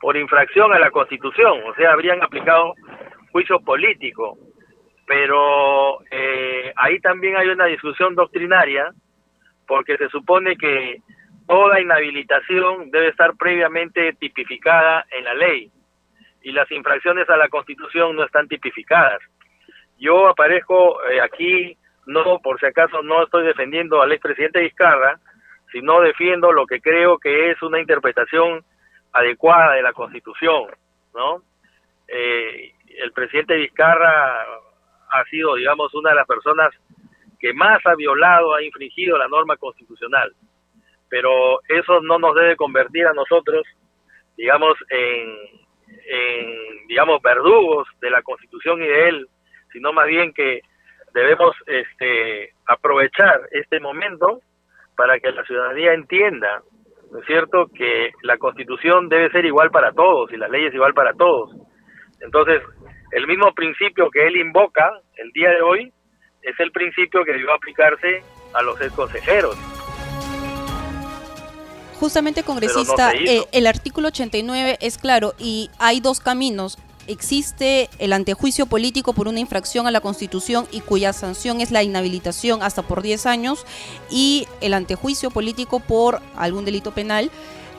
por 0.00 0.16
infracción 0.16 0.72
a 0.72 0.78
la 0.78 0.90
Constitución, 0.90 1.60
o 1.66 1.74
sea, 1.74 1.92
habrían 1.92 2.22
aplicado 2.22 2.74
juicio 3.32 3.60
político. 3.60 4.38
Pero 5.06 6.00
eh, 6.10 6.72
ahí 6.76 6.98
también 7.00 7.36
hay 7.36 7.48
una 7.48 7.66
discusión 7.66 8.14
doctrinaria, 8.14 8.92
porque 9.66 9.96
se 9.98 10.08
supone 10.08 10.56
que 10.56 10.98
toda 11.46 11.80
inhabilitación 11.80 12.90
debe 12.90 13.08
estar 13.08 13.36
previamente 13.36 14.14
tipificada 14.14 15.04
en 15.10 15.24
la 15.24 15.34
ley, 15.34 15.70
y 16.42 16.52
las 16.52 16.70
infracciones 16.70 17.28
a 17.28 17.36
la 17.36 17.48
Constitución 17.48 18.16
no 18.16 18.24
están 18.24 18.48
tipificadas. 18.48 19.20
Yo 19.98 20.28
aparezco 20.28 21.04
eh, 21.04 21.20
aquí, 21.20 21.76
no 22.06 22.38
por 22.38 22.58
si 22.58 22.66
acaso 22.66 23.02
no 23.02 23.22
estoy 23.24 23.44
defendiendo 23.44 24.00
al 24.00 24.12
expresidente 24.12 24.60
Vizcarra, 24.60 25.18
sino 25.72 26.00
defiendo 26.00 26.52
lo 26.52 26.66
que 26.66 26.80
creo 26.80 27.18
que 27.18 27.50
es 27.50 27.62
una 27.62 27.80
interpretación 27.80 28.64
adecuada 29.12 29.74
de 29.74 29.82
la 29.82 29.92
Constitución, 29.92 30.68
¿no? 31.14 31.42
Eh, 32.08 32.72
el 32.98 33.12
presidente 33.12 33.56
Vizcarra 33.56 34.42
ha 35.10 35.24
sido, 35.30 35.54
digamos, 35.54 35.94
una 35.94 36.10
de 36.10 36.16
las 36.16 36.26
personas 36.26 36.72
que 37.38 37.52
más 37.52 37.84
ha 37.86 37.94
violado, 37.94 38.54
ha 38.54 38.62
infringido 38.62 39.16
la 39.16 39.28
norma 39.28 39.56
constitucional, 39.56 40.32
pero 41.08 41.60
eso 41.68 42.00
no 42.02 42.18
nos 42.18 42.34
debe 42.34 42.56
convertir 42.56 43.06
a 43.06 43.12
nosotros, 43.12 43.66
digamos, 44.36 44.76
en, 44.90 45.36
en 46.06 46.86
digamos, 46.86 47.22
verdugos 47.22 47.88
de 48.00 48.10
la 48.10 48.22
Constitución 48.22 48.82
y 48.82 48.86
de 48.86 49.08
él, 49.08 49.28
sino 49.72 49.92
más 49.92 50.06
bien 50.06 50.32
que 50.32 50.60
debemos 51.14 51.56
este, 51.66 52.52
aprovechar 52.66 53.40
este 53.52 53.80
momento 53.80 54.40
para 54.96 55.18
que 55.18 55.32
la 55.32 55.44
ciudadanía 55.44 55.94
entienda 55.94 56.62
¿no 57.10 57.18
es 57.18 57.26
cierto?, 57.26 57.66
que 57.74 58.10
la 58.22 58.38
constitución 58.38 59.08
debe 59.08 59.30
ser 59.30 59.44
igual 59.44 59.70
para 59.70 59.92
todos 59.92 60.32
y 60.32 60.36
la 60.36 60.48
ley 60.48 60.66
es 60.66 60.74
igual 60.74 60.94
para 60.94 61.12
todos. 61.14 61.50
Entonces, 62.20 62.62
el 63.12 63.26
mismo 63.26 63.52
principio 63.54 64.10
que 64.10 64.26
él 64.26 64.36
invoca 64.36 64.90
el 65.16 65.30
día 65.32 65.50
de 65.50 65.62
hoy 65.62 65.92
es 66.42 66.58
el 66.58 66.70
principio 66.70 67.24
que 67.24 67.32
debió 67.32 67.52
aplicarse 67.52 68.22
a 68.54 68.62
los 68.62 68.80
ex 68.80 68.92
consejeros. 68.92 69.56
Justamente, 71.98 72.42
congresista, 72.42 73.12
eh, 73.12 73.44
el 73.52 73.66
artículo 73.66 74.08
89 74.08 74.78
es 74.80 74.96
claro 74.96 75.34
y 75.38 75.68
hay 75.78 76.00
dos 76.00 76.20
caminos 76.20 76.78
existe 77.10 77.90
el 77.98 78.12
antejuicio 78.12 78.66
político 78.66 79.12
por 79.12 79.26
una 79.26 79.40
infracción 79.40 79.86
a 79.86 79.90
la 79.90 80.00
Constitución 80.00 80.66
y 80.70 80.80
cuya 80.80 81.12
sanción 81.12 81.60
es 81.60 81.70
la 81.70 81.82
inhabilitación 81.82 82.62
hasta 82.62 82.82
por 82.82 83.02
10 83.02 83.26
años 83.26 83.66
y 84.10 84.46
el 84.60 84.74
antejuicio 84.74 85.30
político 85.30 85.80
por 85.80 86.22
algún 86.36 86.64
delito 86.64 86.92
penal 86.92 87.30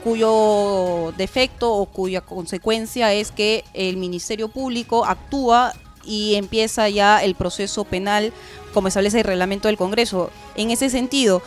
cuyo 0.03 1.13
defecto 1.17 1.73
o 1.73 1.85
cuya 1.85 2.21
consecuencia 2.21 3.13
es 3.13 3.31
que 3.31 3.63
el 3.73 3.97
Ministerio 3.97 4.49
Público 4.49 5.05
actúa 5.05 5.73
y 6.03 6.35
empieza 6.35 6.89
ya 6.89 7.23
el 7.23 7.35
proceso 7.35 7.83
penal 7.83 8.33
como 8.73 8.87
establece 8.87 9.19
el 9.19 9.25
reglamento 9.25 9.67
del 9.67 9.77
Congreso. 9.77 10.31
En 10.55 10.71
ese 10.71 10.89
sentido, 10.89 11.43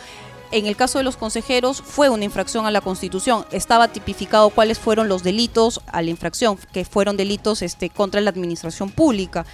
en 0.51 0.65
el 0.65 0.75
caso 0.75 0.97
de 0.97 1.03
los 1.03 1.17
consejeros 1.17 1.81
fue 1.81 2.09
una 2.09 2.25
infracción 2.25 2.65
a 2.65 2.71
la 2.71 2.81
Constitución. 2.81 3.45
Estaba 3.51 3.87
tipificado 3.87 4.49
cuáles 4.49 4.79
fueron 4.79 5.07
los 5.07 5.23
delitos 5.23 5.81
a 5.87 6.01
la 6.01 6.09
infracción, 6.09 6.57
que 6.71 6.85
fueron 6.85 7.17
delitos 7.17 7.61
este, 7.61 7.89
contra 7.89 8.21
la 8.21 8.29
administración 8.29 8.89
pública. 8.89 9.45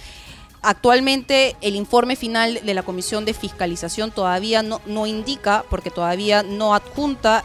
Actualmente 0.62 1.56
el 1.60 1.74
informe 1.74 2.14
final 2.14 2.60
de 2.64 2.74
la 2.74 2.84
Comisión 2.84 3.24
de 3.24 3.34
Fiscalización 3.34 4.12
todavía 4.12 4.62
no, 4.62 4.80
no 4.86 5.06
indica, 5.06 5.64
porque 5.68 5.90
todavía 5.90 6.42
no 6.42 6.74
adjunta 6.74 7.44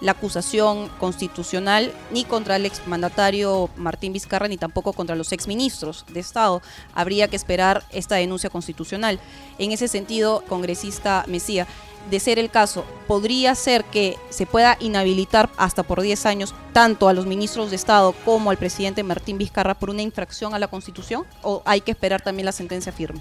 la 0.00 0.12
acusación 0.12 0.88
constitucional 1.00 1.92
ni 2.10 2.24
contra 2.24 2.56
el 2.56 2.66
exmandatario 2.66 3.70
Martín 3.76 4.12
Vizcarra 4.12 4.48
ni 4.48 4.56
tampoco 4.56 4.92
contra 4.92 5.16
los 5.16 5.32
exministros 5.32 6.04
de 6.08 6.20
Estado. 6.20 6.60
Habría 6.94 7.28
que 7.28 7.36
esperar 7.36 7.84
esta 7.90 8.16
denuncia 8.16 8.50
constitucional. 8.50 9.20
En 9.58 9.72
ese 9.72 9.88
sentido, 9.88 10.42
congresista 10.48 11.24
Mesía, 11.28 11.66
de 12.10 12.20
ser 12.20 12.38
el 12.38 12.50
caso, 12.50 12.84
¿podría 13.06 13.54
ser 13.54 13.84
que 13.84 14.14
se 14.30 14.46
pueda 14.46 14.76
inhabilitar 14.80 15.48
hasta 15.58 15.82
por 15.82 16.00
10 16.00 16.26
años 16.26 16.54
tanto 16.72 17.08
a 17.08 17.12
los 17.12 17.26
ministros 17.26 17.70
de 17.70 17.76
Estado 17.76 18.14
como 18.24 18.50
al 18.50 18.56
presidente 18.56 19.02
Martín 19.02 19.38
Vizcarra 19.38 19.74
por 19.74 19.90
una 19.90 20.02
infracción 20.02 20.54
a 20.54 20.58
la 20.58 20.68
Constitución? 20.68 21.24
¿O 21.42 21.62
hay 21.66 21.80
que 21.80 21.90
esperar 21.90 22.20
también 22.20 22.46
la 22.46 22.52
sentencia 22.52 22.92
firme? 22.92 23.20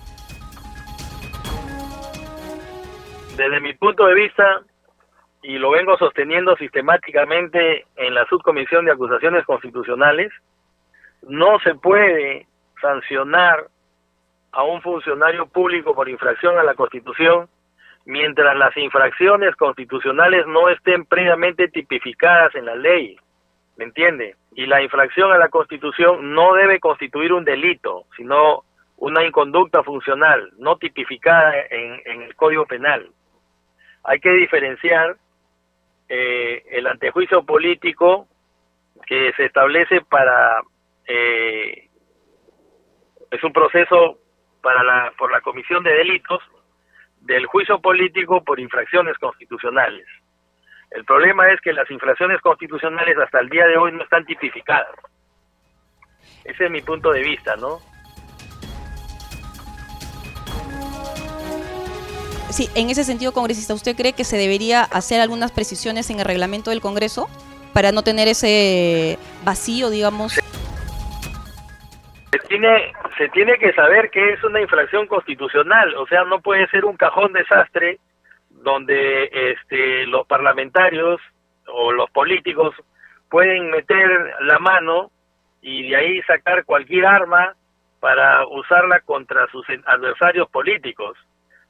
Desde 3.36 3.60
mi 3.60 3.74
punto 3.74 4.06
de 4.06 4.16
vista, 4.16 4.62
y 5.42 5.58
lo 5.58 5.72
vengo 5.72 5.98
sosteniendo 5.98 6.56
sistemáticamente 6.56 7.86
en 7.96 8.14
la 8.14 8.26
subcomisión 8.28 8.86
de 8.86 8.92
acusaciones 8.92 9.46
constitucionales, 9.46 10.32
no 11.28 11.60
se 11.60 11.76
puede 11.76 12.48
sancionar 12.82 13.68
a 14.52 14.64
un 14.64 14.82
funcionario 14.82 15.48
público 15.48 15.94
por 15.94 16.08
infracción 16.08 16.58
a 16.58 16.64
la 16.64 16.76
Constitución 16.76 17.50
mientras 18.06 18.56
las 18.56 18.76
infracciones 18.78 19.56
constitucionales 19.56 20.46
no 20.48 20.70
estén 20.70 21.06
previamente 21.06 21.68
tipificadas 21.68 22.54
en 22.56 22.66
la 22.66 22.76
ley. 22.76 23.18
¿Me 23.78 23.86
entiende? 23.86 24.36
Y 24.54 24.68
la 24.68 24.82
infracción 24.82 25.32
a 25.32 25.38
la 25.38 25.50
Constitución 25.50 26.34
no 26.34 26.54
debe 26.54 26.80
constituir 26.80 27.34
un 27.34 27.44
delito, 27.44 28.06
sino 28.16 28.64
una 28.98 29.26
inconducta 29.26 29.84
funcional, 29.84 30.52
no 30.58 30.78
tipificada 30.78 31.54
en, 31.70 32.02
en 32.06 32.22
el 32.22 32.36
Código 32.36 32.66
Penal. 32.66 33.10
Hay 34.04 34.20
que 34.20 34.32
diferenciar 34.32 35.18
eh, 36.08 36.64
el 36.72 36.88
antejuicio 36.88 37.44
político 37.44 38.28
que 39.08 39.34
se 39.34 39.46
establece 39.46 40.02
para 40.02 40.62
eh, 41.08 41.90
es 43.32 43.44
un 43.44 43.52
proceso 43.52 44.20
para 44.62 44.84
la 44.84 45.14
por 45.18 45.32
la 45.32 45.42
comisión 45.42 45.84
de 45.84 45.94
delitos 45.94 46.42
del 47.26 47.46
juicio 47.48 47.80
político 47.80 48.44
por 48.44 48.60
infracciones 48.60 49.18
constitucionales. 49.18 50.06
El 50.92 51.04
problema 51.06 51.50
es 51.52 51.60
que 51.62 51.74
las 51.74 51.90
infracciones 51.90 52.40
constitucionales 52.42 53.18
hasta 53.18 53.40
el 53.40 53.50
día 53.50 53.66
de 53.66 53.78
hoy 53.78 53.92
no 53.92 54.04
están 54.04 54.26
tipificadas. 54.26 54.96
Ese 56.44 56.66
es 56.66 56.72
mi 56.72 56.82
punto 56.82 57.12
de 57.12 57.22
vista, 57.22 57.56
¿no? 57.56 57.80
Sí, 62.52 62.70
en 62.76 62.90
ese 62.90 63.04
sentido, 63.04 63.34
congresista, 63.34 63.74
¿usted 63.74 63.96
cree 63.96 64.14
que 64.14 64.24
se 64.24 64.38
debería 64.38 64.84
hacer 64.84 65.20
algunas 65.20 65.52
precisiones 65.52 66.10
en 66.12 66.20
el 66.20 66.26
reglamento 66.26 66.70
del 66.70 66.80
Congreso 66.80 67.28
para 67.74 67.92
no 67.92 68.04
tener 68.04 68.28
ese 68.28 69.18
vacío, 69.44 69.90
digamos? 69.90 70.34
Se 70.34 70.42
tiene, 72.48 72.94
se 73.18 73.30
tiene 73.30 73.58
que 73.58 73.74
saber 73.74 74.10
que 74.10 74.34
es 74.34 74.44
una 74.44 74.62
infracción 74.62 75.08
constitucional, 75.08 75.96
o 75.96 76.08
sea, 76.08 76.24
no 76.26 76.42
puede 76.42 76.68
ser 76.68 76.86
un 76.86 76.98
cajón 76.98 77.34
desastre 77.34 78.00
donde 78.50 79.30
este, 79.32 80.06
los 80.08 80.26
parlamentarios 80.28 81.22
o 81.68 81.92
los 81.92 82.10
políticos 82.12 82.76
pueden 83.30 83.70
meter 83.70 84.36
la 84.42 84.60
mano 84.60 85.12
y 85.62 85.90
de 85.90 85.96
ahí 85.96 86.22
sacar 86.24 86.66
cualquier 86.66 87.06
arma 87.06 87.56
para 88.00 88.46
usarla 88.48 89.00
contra 89.02 89.48
sus 89.48 89.66
adversarios 89.86 90.50
políticos 90.50 91.18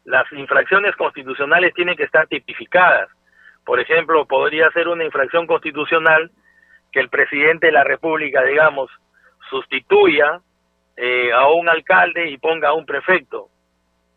las 0.05 0.31
infracciones 0.31 0.95
constitucionales 0.95 1.73
tienen 1.73 1.97
que 1.97 2.03
estar 2.03 2.27
tipificadas. 2.27 3.09
Por 3.65 3.79
ejemplo, 3.79 4.25
podría 4.25 4.69
ser 4.71 4.87
una 4.87 5.03
infracción 5.03 5.47
constitucional 5.47 6.31
que 6.91 6.99
el 6.99 7.09
presidente 7.09 7.67
de 7.67 7.73
la 7.73 7.83
República, 7.83 8.43
digamos, 8.43 8.89
sustituya 9.49 10.39
eh, 10.97 11.31
a 11.33 11.47
un 11.47 11.69
alcalde 11.69 12.29
y 12.29 12.37
ponga 12.37 12.69
a 12.69 12.73
un 12.73 12.85
prefecto. 12.85 13.49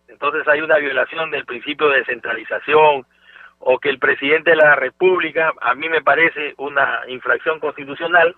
Entonces 0.09 0.47
hay 0.49 0.61
una 0.61 0.79
violación 0.79 1.31
del 1.31 1.45
principio 1.45 1.89
de 1.89 1.99
descentralización 1.99 3.07
o 3.61 3.79
que 3.79 3.89
el 3.91 3.99
presidente 3.99 4.51
de 4.51 4.57
la 4.57 4.77
República, 4.77 5.53
a 5.61 5.75
mí 5.75 5.89
me 5.89 6.03
parece 6.03 6.55
una 6.59 7.03
infracción 7.09 7.59
constitucional, 7.61 8.35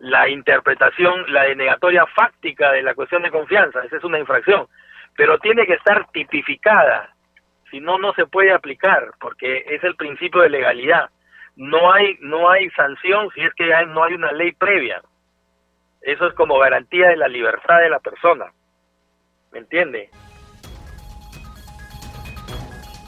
la 0.00 0.28
interpretación, 0.28 1.32
la 1.32 1.44
denegatoria 1.44 2.04
fáctica 2.06 2.72
de 2.72 2.82
la 2.82 2.94
cuestión 2.94 3.22
de 3.22 3.30
confianza, 3.30 3.84
esa 3.84 3.96
es 3.96 4.04
una 4.04 4.18
infracción 4.18 4.66
pero 5.16 5.38
tiene 5.38 5.66
que 5.66 5.74
estar 5.74 6.06
tipificada, 6.12 7.14
si 7.70 7.80
no 7.80 7.98
no 7.98 8.12
se 8.12 8.26
puede 8.26 8.52
aplicar 8.52 9.12
porque 9.18 9.64
es 9.66 9.82
el 9.82 9.96
principio 9.96 10.42
de 10.42 10.50
legalidad. 10.50 11.10
No 11.56 11.92
hay 11.92 12.16
no 12.20 12.50
hay 12.50 12.68
sanción 12.70 13.30
si 13.34 13.40
es 13.40 13.52
que 13.54 13.66
no 13.86 14.04
hay 14.04 14.14
una 14.14 14.30
ley 14.32 14.52
previa. 14.52 15.00
Eso 16.06 16.28
es 16.28 16.34
como 16.34 16.56
garantía 16.60 17.08
de 17.08 17.16
la 17.16 17.26
libertad 17.26 17.80
de 17.80 17.90
la 17.90 17.98
persona. 17.98 18.52
¿Me 19.50 19.58
entiende? 19.58 20.08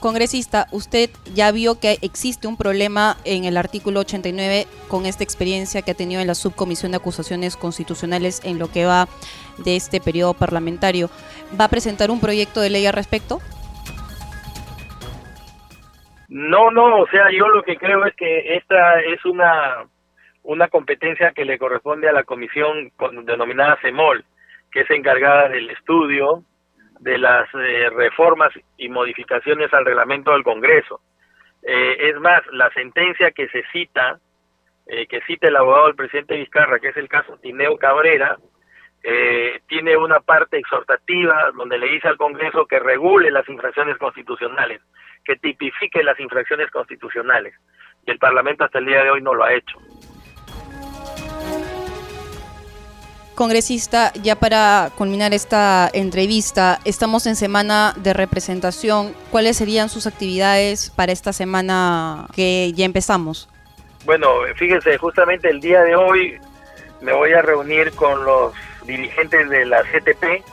Congresista, 0.01 0.67
usted 0.73 1.09
ya 1.33 1.53
vio 1.53 1.79
que 1.79 1.97
existe 2.01 2.45
un 2.45 2.57
problema 2.57 3.15
en 3.23 3.45
el 3.45 3.55
artículo 3.55 4.01
89 4.01 4.65
con 4.89 5.05
esta 5.05 5.23
experiencia 5.23 5.81
que 5.81 5.91
ha 5.91 5.93
tenido 5.93 6.19
en 6.19 6.27
la 6.27 6.35
subcomisión 6.35 6.91
de 6.91 6.97
acusaciones 6.97 7.55
constitucionales 7.55 8.43
en 8.43 8.59
lo 8.59 8.69
que 8.69 8.85
va 8.85 9.07
de 9.63 9.77
este 9.77 10.01
periodo 10.01 10.33
parlamentario. 10.33 11.07
¿Va 11.59 11.65
a 11.65 11.69
presentar 11.69 12.11
un 12.11 12.19
proyecto 12.19 12.59
de 12.59 12.69
ley 12.69 12.85
al 12.85 12.93
respecto? 12.93 13.39
No, 16.27 16.69
no, 16.69 16.99
o 16.99 17.07
sea, 17.07 17.31
yo 17.31 17.47
lo 17.47 17.63
que 17.63 17.77
creo 17.77 18.05
es 18.05 18.15
que 18.15 18.57
esta 18.57 18.99
es 19.01 19.23
una, 19.23 19.87
una 20.43 20.67
competencia 20.67 21.31
que 21.31 21.45
le 21.45 21.57
corresponde 21.57 22.09
a 22.09 22.13
la 22.13 22.23
comisión 22.23 22.91
denominada 23.23 23.77
CEMOL, 23.81 24.23
que 24.71 24.81
es 24.81 24.89
encargada 24.89 25.49
del 25.49 25.69
estudio 25.69 26.43
de 26.99 27.17
las 27.17 27.47
eh, 27.53 27.89
reformas 27.89 28.51
y 28.77 28.89
modificaciones 28.89 29.73
al 29.73 29.85
reglamento 29.85 30.31
del 30.31 30.43
Congreso. 30.43 31.01
Eh, 31.63 32.09
es 32.09 32.19
más, 32.19 32.41
la 32.51 32.69
sentencia 32.71 33.31
que 33.31 33.47
se 33.49 33.63
cita, 33.71 34.19
eh, 34.85 35.07
que 35.07 35.21
cita 35.21 35.47
el 35.47 35.55
abogado 35.55 35.87
del 35.87 35.95
presidente 35.95 36.35
Vizcarra, 36.35 36.79
que 36.79 36.89
es 36.89 36.97
el 36.97 37.07
caso 37.07 37.37
Tineo 37.37 37.77
Cabrera, 37.77 38.37
tiene 39.67 39.95
una 39.95 40.19
parte 40.19 40.57
exhortativa 40.57 41.51
donde 41.55 41.77
le 41.77 41.87
dice 41.87 42.09
al 42.09 42.17
Congreso 42.17 42.65
que 42.65 42.79
regule 42.79 43.31
las 43.31 43.47
infracciones 43.47 43.97
constitucionales, 43.97 44.81
que 45.23 45.37
tipifique 45.37 46.03
las 46.03 46.19
infracciones 46.19 46.69
constitucionales. 46.69 47.55
Y 48.05 48.11
el 48.11 48.19
Parlamento 48.19 48.65
hasta 48.65 48.79
el 48.79 48.85
día 48.87 49.01
de 49.01 49.11
hoy 49.11 49.21
no 49.21 49.33
lo 49.33 49.45
ha 49.45 49.53
hecho. 49.53 49.79
Congresista, 53.39 54.11
ya 54.21 54.35
para 54.35 54.91
culminar 54.97 55.33
esta 55.33 55.89
entrevista, 55.93 56.81
estamos 56.83 57.25
en 57.25 57.37
semana 57.37 57.93
de 57.95 58.11
representación. 58.11 59.13
¿Cuáles 59.31 59.55
serían 59.55 59.87
sus 59.87 60.07
actividades 60.07 60.89
para 60.89 61.13
esta 61.13 61.31
semana 61.31 62.27
que 62.35 62.73
ya 62.73 62.83
empezamos? 62.83 63.47
Bueno, 64.03 64.27
fíjense, 64.57 64.97
justamente 64.97 65.49
el 65.49 65.61
día 65.61 65.79
de 65.83 65.95
hoy 65.95 66.37
me 66.99 67.13
voy 67.13 67.31
a 67.31 67.41
reunir 67.41 67.93
con 67.93 68.25
los 68.25 68.51
dirigentes 68.85 69.49
de 69.49 69.65
la 69.65 69.83
CTP 69.83 70.43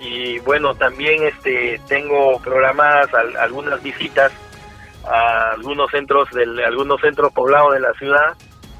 y 0.00 0.40
bueno, 0.40 0.74
también 0.74 1.22
este 1.22 1.80
tengo 1.86 2.40
programadas 2.40 3.08
algunas 3.38 3.80
visitas 3.84 4.32
a 5.08 5.52
algunos 5.52 5.92
centros 5.92 6.28
de 6.30 6.64
algunos 6.64 7.00
centros 7.00 7.32
poblados 7.32 7.74
de 7.74 7.80
la 7.80 7.92
ciudad 7.92 8.36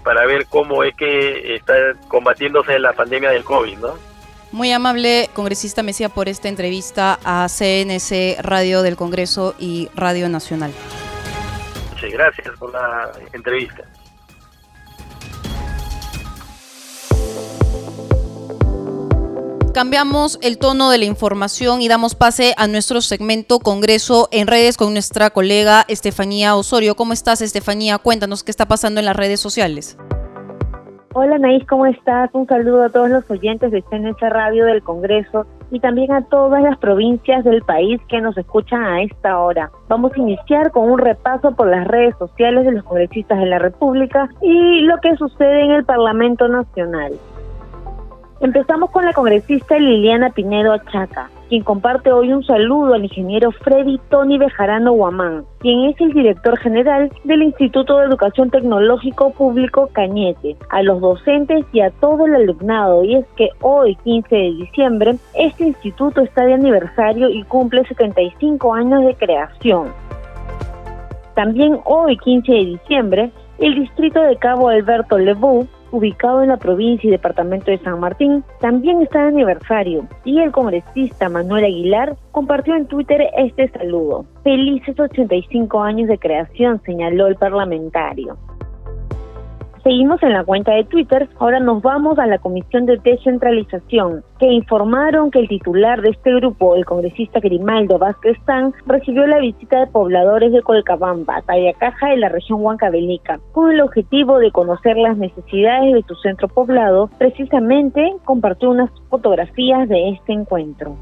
para 0.07 0.25
ver 0.25 0.47
cómo 0.47 0.85
es 0.85 0.95
que 0.95 1.57
está 1.57 1.75
combatiéndose 2.07 2.79
la 2.79 2.93
pandemia 2.93 3.31
del 3.31 3.43
COVID, 3.43 3.79
¿no? 3.79 3.95
Muy 4.53 4.71
amable, 4.71 5.29
congresista 5.35 5.83
Mesía, 5.83 6.09
por 6.09 6.29
esta 6.29 6.49
entrevista 6.49 7.19
a 7.25 7.49
CNC 7.49 8.41
Radio 8.41 8.83
del 8.83 8.95
Congreso 8.95 9.57
y 9.59 9.89
Radio 9.97 10.29
Nacional. 10.29 10.73
Muchas 11.93 12.13
gracias 12.13 12.57
por 12.57 12.73
la 12.73 13.11
entrevista. 13.33 13.83
Cambiamos 19.77 20.39
el 20.41 20.57
tono 20.57 20.89
de 20.89 20.97
la 20.97 21.05
información 21.05 21.83
y 21.83 21.89
damos 21.89 22.15
pase 22.15 22.55
a 22.57 22.67
nuestro 22.67 23.03
segmento 23.03 23.59
Congreso 23.59 24.27
en 24.33 24.47
redes 24.47 24.79
con 24.79 24.95
nuestra 24.95 25.29
colega 25.29 25.85
Estefanía 25.87 26.57
Osorio. 26.57 26.95
¿Cómo 26.95 27.13
estás, 27.13 27.43
Estefanía? 27.43 27.99
Cuéntanos 27.99 28.43
qué 28.43 28.51
está 28.51 28.65
pasando 28.65 29.01
en 29.01 29.05
las 29.05 29.15
redes 29.15 29.39
sociales. 29.39 29.99
Hola, 31.13 31.37
Naís, 31.37 31.67
¿cómo 31.67 31.85
estás? 31.85 32.31
Un 32.33 32.47
saludo 32.47 32.85
a 32.85 32.89
todos 32.89 33.11
los 33.11 33.31
oyentes 33.31 33.71
de 33.71 33.83
CNS 33.83 34.19
Radio 34.31 34.65
del 34.65 34.83
Congreso 34.83 35.45
y 35.71 35.79
también 35.81 36.11
a 36.11 36.25
todas 36.25 36.63
las 36.63 36.79
provincias 36.79 37.45
del 37.45 37.61
país 37.61 38.01
que 38.09 38.23
nos 38.23 38.39
escuchan 38.39 38.83
a 38.83 39.03
esta 39.03 39.39
hora. 39.39 39.71
Vamos 39.89 40.13
a 40.15 40.19
iniciar 40.19 40.71
con 40.71 40.91
un 40.91 40.99
repaso 40.99 41.55
por 41.55 41.69
las 41.69 41.87
redes 41.87 42.15
sociales 42.19 42.65
de 42.65 42.73
los 42.73 42.85
congresistas 42.85 43.39
de 43.41 43.47
la 43.47 43.59
República 43.59 44.31
y 44.41 44.81
lo 44.85 44.97
que 45.03 45.15
sucede 45.17 45.67
en 45.67 45.73
el 45.73 45.85
Parlamento 45.85 46.49
Nacional. 46.49 47.13
Empezamos 48.39 48.91
con 48.91 49.03
la 49.07 49.15
congresista 49.15 49.79
Liliana 49.79 50.29
Pinedo 50.29 50.75
Achaca. 50.75 51.31
quien 51.49 51.63
comparte 51.63 52.13
hoy 52.13 52.33
un 52.33 52.45
saludo 52.45 52.93
al 52.93 53.05
ingeniero 53.05 53.51
Freddy 53.51 53.99
Tony 54.11 54.37
Bejarano 54.37 54.93
Guamán, 54.93 55.45
quien 55.61 55.85
es 55.85 55.99
el 56.03 56.13
director 56.13 56.59
general 56.59 57.11
del 57.25 57.43
Instituto 57.43 57.97
de 57.97 58.07
Educación 58.07 58.51
Tecnológico 58.51 59.31
Público 59.31 59.89
Cañete, 59.91 60.57
a 60.69 60.83
los 60.83 61.01
docentes 61.01 61.65
y 61.73 61.81
a 61.81 61.91
todo 61.93 62.27
el 62.27 62.35
alumnado. 62.35 63.05
Y 63.05 63.15
es 63.15 63.27
que 63.37 63.49
hoy, 63.63 63.97
15 64.05 64.37
de 64.37 64.53
diciembre, 64.53 65.17
este 65.35 65.69
instituto 65.69 66.21
está 66.21 66.45
de 66.45 66.55
aniversario 66.55 67.31
y 67.31 67.43
cumple 67.45 67.87
75 67.87 68.75
años 68.75 69.07
de 69.07 69.15
creación. 69.15 69.93
También 71.35 71.81
hoy, 71.85 72.19
15 72.19 72.53
de 72.53 72.65
diciembre, 72.67 73.31
el 73.59 73.77
distrito 73.77 74.21
de 74.21 74.37
Cabo 74.37 74.69
Alberto 74.69 75.17
Lebu, 75.17 75.67
ubicado 75.93 76.43
en 76.43 76.49
la 76.49 76.57
provincia 76.57 77.09
y 77.09 77.11
departamento 77.11 77.71
de 77.71 77.79
San 77.79 78.01
Martín, 78.01 78.45
también 78.61 79.03
está 79.03 79.23
de 79.23 79.29
aniversario 79.29 80.07
y 80.25 80.41
el 80.41 80.53
congresista 80.53 81.29
Manuel 81.29 81.65
Aguilar 81.65 82.17
compartió 82.33 82.75
en 82.77 82.87
Twitter 82.87 83.23
este 83.37 83.69
saludo. 83.69 84.27
Felices 84.43 84.99
85 84.99 85.83
años 85.83 86.09
de 86.09 86.19
creación, 86.19 86.81
señaló 86.85 87.27
el 87.27 87.37
parlamentario. 87.37 88.37
Seguimos 89.87 90.21
en 90.25 90.33
la 90.33 90.43
cuenta 90.43 90.73
de 90.75 90.83
Twitter, 90.83 91.29
ahora 91.39 91.61
nos 91.61 91.81
vamos 91.81 92.19
a 92.19 92.27
la 92.27 92.39
Comisión 92.39 92.87
de 92.87 92.97
Descentralización, 92.97 94.25
que 94.41 94.49
informaron 94.49 95.31
que 95.31 95.39
el 95.39 95.47
titular 95.47 96.03
de 96.03 96.09
este 96.11 96.35
grupo, 96.35 96.75
el 96.75 96.85
congresista 96.85 97.39
Grimaldo 97.39 97.97
Vázquez 97.97 98.37
Tan, 98.47 98.75
recibió 98.87 99.29
la 99.29 99.39
visita 99.39 99.79
de 99.79 99.87
pobladores 99.87 100.51
de 100.51 100.61
Colcabamba, 100.63 101.41
Tayacaja 101.43 102.09
de 102.09 102.17
la 102.17 102.31
región 102.31 102.63
Huancavelica, 102.63 103.39
con 103.53 103.71
el 103.71 103.81
objetivo 103.81 104.41
de 104.41 104.51
conocer 104.51 104.97
las 104.97 105.17
necesidades 105.19 105.95
de 105.95 106.03
su 106.03 106.17
centro 106.17 106.49
poblado. 106.49 107.09
Precisamente 107.19 108.13
compartió 108.25 108.71
unas 108.71 108.91
fotografías 109.09 109.89
de 109.89 110.09
este 110.09 110.33
encuentro. 110.33 110.97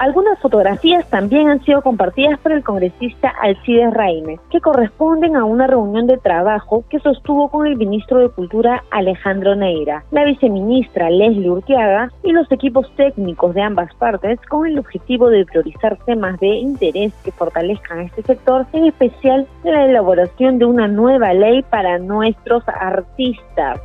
Algunas 0.00 0.38
fotografías 0.38 1.06
también 1.10 1.50
han 1.50 1.62
sido 1.62 1.82
compartidas 1.82 2.40
por 2.40 2.52
el 2.52 2.64
congresista 2.64 3.34
Alcides 3.42 3.92
Raimes, 3.92 4.40
que 4.50 4.62
corresponden 4.62 5.36
a 5.36 5.44
una 5.44 5.66
reunión 5.66 6.06
de 6.06 6.16
trabajo 6.16 6.84
que 6.88 7.00
sostuvo 7.00 7.50
con 7.50 7.66
el 7.66 7.76
ministro 7.76 8.18
de 8.20 8.30
Cultura 8.30 8.82
Alejandro 8.90 9.54
Neira, 9.54 10.04
la 10.10 10.24
viceministra 10.24 11.10
Leslie 11.10 11.50
Urquiaga 11.50 12.10
y 12.24 12.32
los 12.32 12.50
equipos 12.50 12.90
técnicos 12.96 13.54
de 13.54 13.60
ambas 13.60 13.94
partes 13.96 14.40
con 14.48 14.66
el 14.66 14.78
objetivo 14.78 15.28
de 15.28 15.44
priorizar 15.44 15.98
temas 16.06 16.40
de 16.40 16.48
interés 16.48 17.12
que 17.22 17.32
fortalezcan 17.32 18.00
este 18.00 18.22
sector, 18.22 18.64
en 18.72 18.86
especial 18.86 19.46
la 19.64 19.84
elaboración 19.84 20.58
de 20.58 20.64
una 20.64 20.88
nueva 20.88 21.34
ley 21.34 21.60
para 21.60 21.98
nuestros 21.98 22.66
artistas 22.66 23.78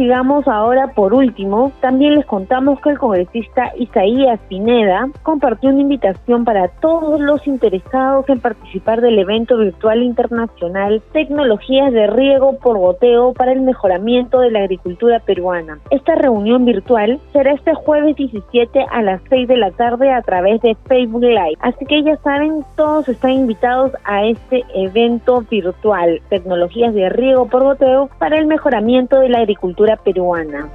sigamos 0.00 0.48
ahora 0.48 0.94
por 0.94 1.12
último, 1.12 1.72
también 1.82 2.14
les 2.14 2.24
contamos 2.24 2.80
que 2.80 2.88
el 2.88 2.98
congresista 2.98 3.70
Isaías 3.76 4.40
Pineda 4.48 5.10
compartió 5.22 5.68
una 5.68 5.82
invitación 5.82 6.46
para 6.46 6.68
todos 6.68 7.20
los 7.20 7.46
interesados 7.46 8.26
en 8.30 8.40
participar 8.40 9.02
del 9.02 9.18
evento 9.18 9.58
virtual 9.58 10.02
internacional 10.02 11.02
Tecnologías 11.12 11.92
de 11.92 12.06
riego 12.06 12.56
por 12.60 12.78
goteo 12.78 13.34
para 13.34 13.52
el 13.52 13.60
mejoramiento 13.60 14.40
de 14.40 14.50
la 14.50 14.60
agricultura 14.60 15.18
peruana. 15.18 15.78
Esta 15.90 16.14
reunión 16.14 16.64
virtual 16.64 17.20
será 17.34 17.52
este 17.52 17.74
jueves 17.74 18.16
17 18.16 18.86
a 18.90 19.02
las 19.02 19.20
6 19.28 19.48
de 19.48 19.56
la 19.58 19.70
tarde 19.72 20.10
a 20.10 20.22
través 20.22 20.62
de 20.62 20.78
Facebook 20.88 21.24
Live. 21.24 21.58
Así 21.60 21.84
que 21.84 22.02
ya 22.02 22.16
saben, 22.24 22.64
todos 22.74 23.06
están 23.06 23.32
invitados 23.32 23.92
a 24.04 24.24
este 24.24 24.64
evento 24.74 25.42
virtual 25.50 26.22
Tecnologías 26.30 26.94
de 26.94 27.10
riego 27.10 27.48
por 27.48 27.64
goteo 27.64 28.08
para 28.18 28.38
el 28.38 28.46
mejoramiento 28.46 29.20
de 29.20 29.28
la 29.28 29.40
agricultura 29.40 29.89
peruana. 29.96 30.68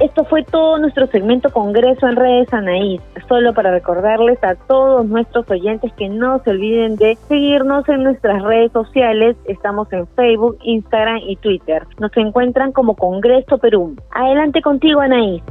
Esto 0.00 0.24
fue 0.24 0.42
todo 0.42 0.78
nuestro 0.78 1.06
segmento 1.06 1.50
Congreso 1.52 2.08
en 2.08 2.16
Redes 2.16 2.52
Anaís. 2.52 3.00
Solo 3.28 3.54
para 3.54 3.70
recordarles 3.70 4.42
a 4.42 4.56
todos 4.56 5.06
nuestros 5.06 5.48
oyentes 5.48 5.92
que 5.96 6.08
no 6.08 6.42
se 6.42 6.50
olviden 6.50 6.96
de 6.96 7.16
seguirnos 7.28 7.88
en 7.88 8.02
nuestras 8.02 8.42
redes 8.42 8.72
sociales. 8.72 9.36
Estamos 9.44 9.92
en 9.92 10.08
Facebook, 10.08 10.58
Instagram 10.64 11.18
y 11.24 11.36
Twitter. 11.36 11.86
Nos 12.00 12.10
encuentran 12.16 12.72
como 12.72 12.96
Congreso 12.96 13.58
Perú. 13.58 13.94
Adelante 14.10 14.60
contigo, 14.60 15.00
Anaís. 15.00 15.42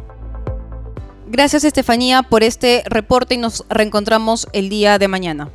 Gracias, 1.27 1.63
Estefanía, 1.63 2.23
por 2.23 2.43
este 2.43 2.83
reporte 2.89 3.35
y 3.35 3.37
nos 3.37 3.65
reencontramos 3.69 4.49
el 4.51 4.67
día 4.67 4.99
de 4.99 5.07
mañana. 5.07 5.47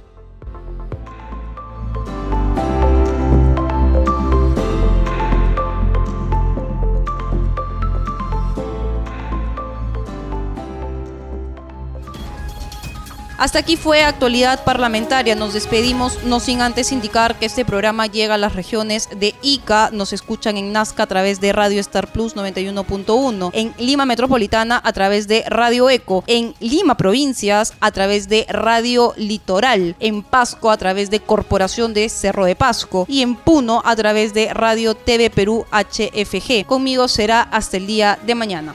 Hasta 13.38 13.58
aquí 13.58 13.76
fue 13.76 14.02
actualidad 14.02 14.64
parlamentaria. 14.64 15.34
Nos 15.34 15.52
despedimos, 15.52 16.24
no 16.24 16.40
sin 16.40 16.62
antes 16.62 16.90
indicar 16.90 17.38
que 17.38 17.44
este 17.44 17.66
programa 17.66 18.06
llega 18.06 18.34
a 18.34 18.38
las 18.38 18.54
regiones 18.54 19.10
de 19.14 19.34
Ica. 19.42 19.90
Nos 19.92 20.14
escuchan 20.14 20.56
en 20.56 20.72
Nazca 20.72 21.02
a 21.02 21.06
través 21.06 21.38
de 21.40 21.52
Radio 21.52 21.78
Star 21.80 22.10
Plus 22.10 22.34
91.1, 22.34 23.50
en 23.52 23.74
Lima 23.78 24.06
Metropolitana 24.06 24.80
a 24.82 24.92
través 24.94 25.28
de 25.28 25.44
Radio 25.48 25.90
Eco, 25.90 26.24
en 26.26 26.54
Lima 26.60 26.96
Provincias 26.96 27.74
a 27.80 27.90
través 27.90 28.28
de 28.28 28.46
Radio 28.48 29.12
Litoral, 29.18 29.96
en 30.00 30.22
Pasco 30.22 30.70
a 30.70 30.78
través 30.78 31.10
de 31.10 31.20
Corporación 31.20 31.92
de 31.92 32.08
Cerro 32.08 32.46
de 32.46 32.56
Pasco 32.56 33.04
y 33.06 33.20
en 33.20 33.36
Puno 33.36 33.82
a 33.84 33.94
través 33.96 34.32
de 34.32 34.54
Radio 34.54 34.94
TV 34.94 35.28
Perú 35.28 35.66
HFG. 35.72 36.64
Conmigo 36.66 37.06
será 37.06 37.42
hasta 37.42 37.76
el 37.76 37.86
día 37.86 38.18
de 38.24 38.34
mañana. 38.34 38.74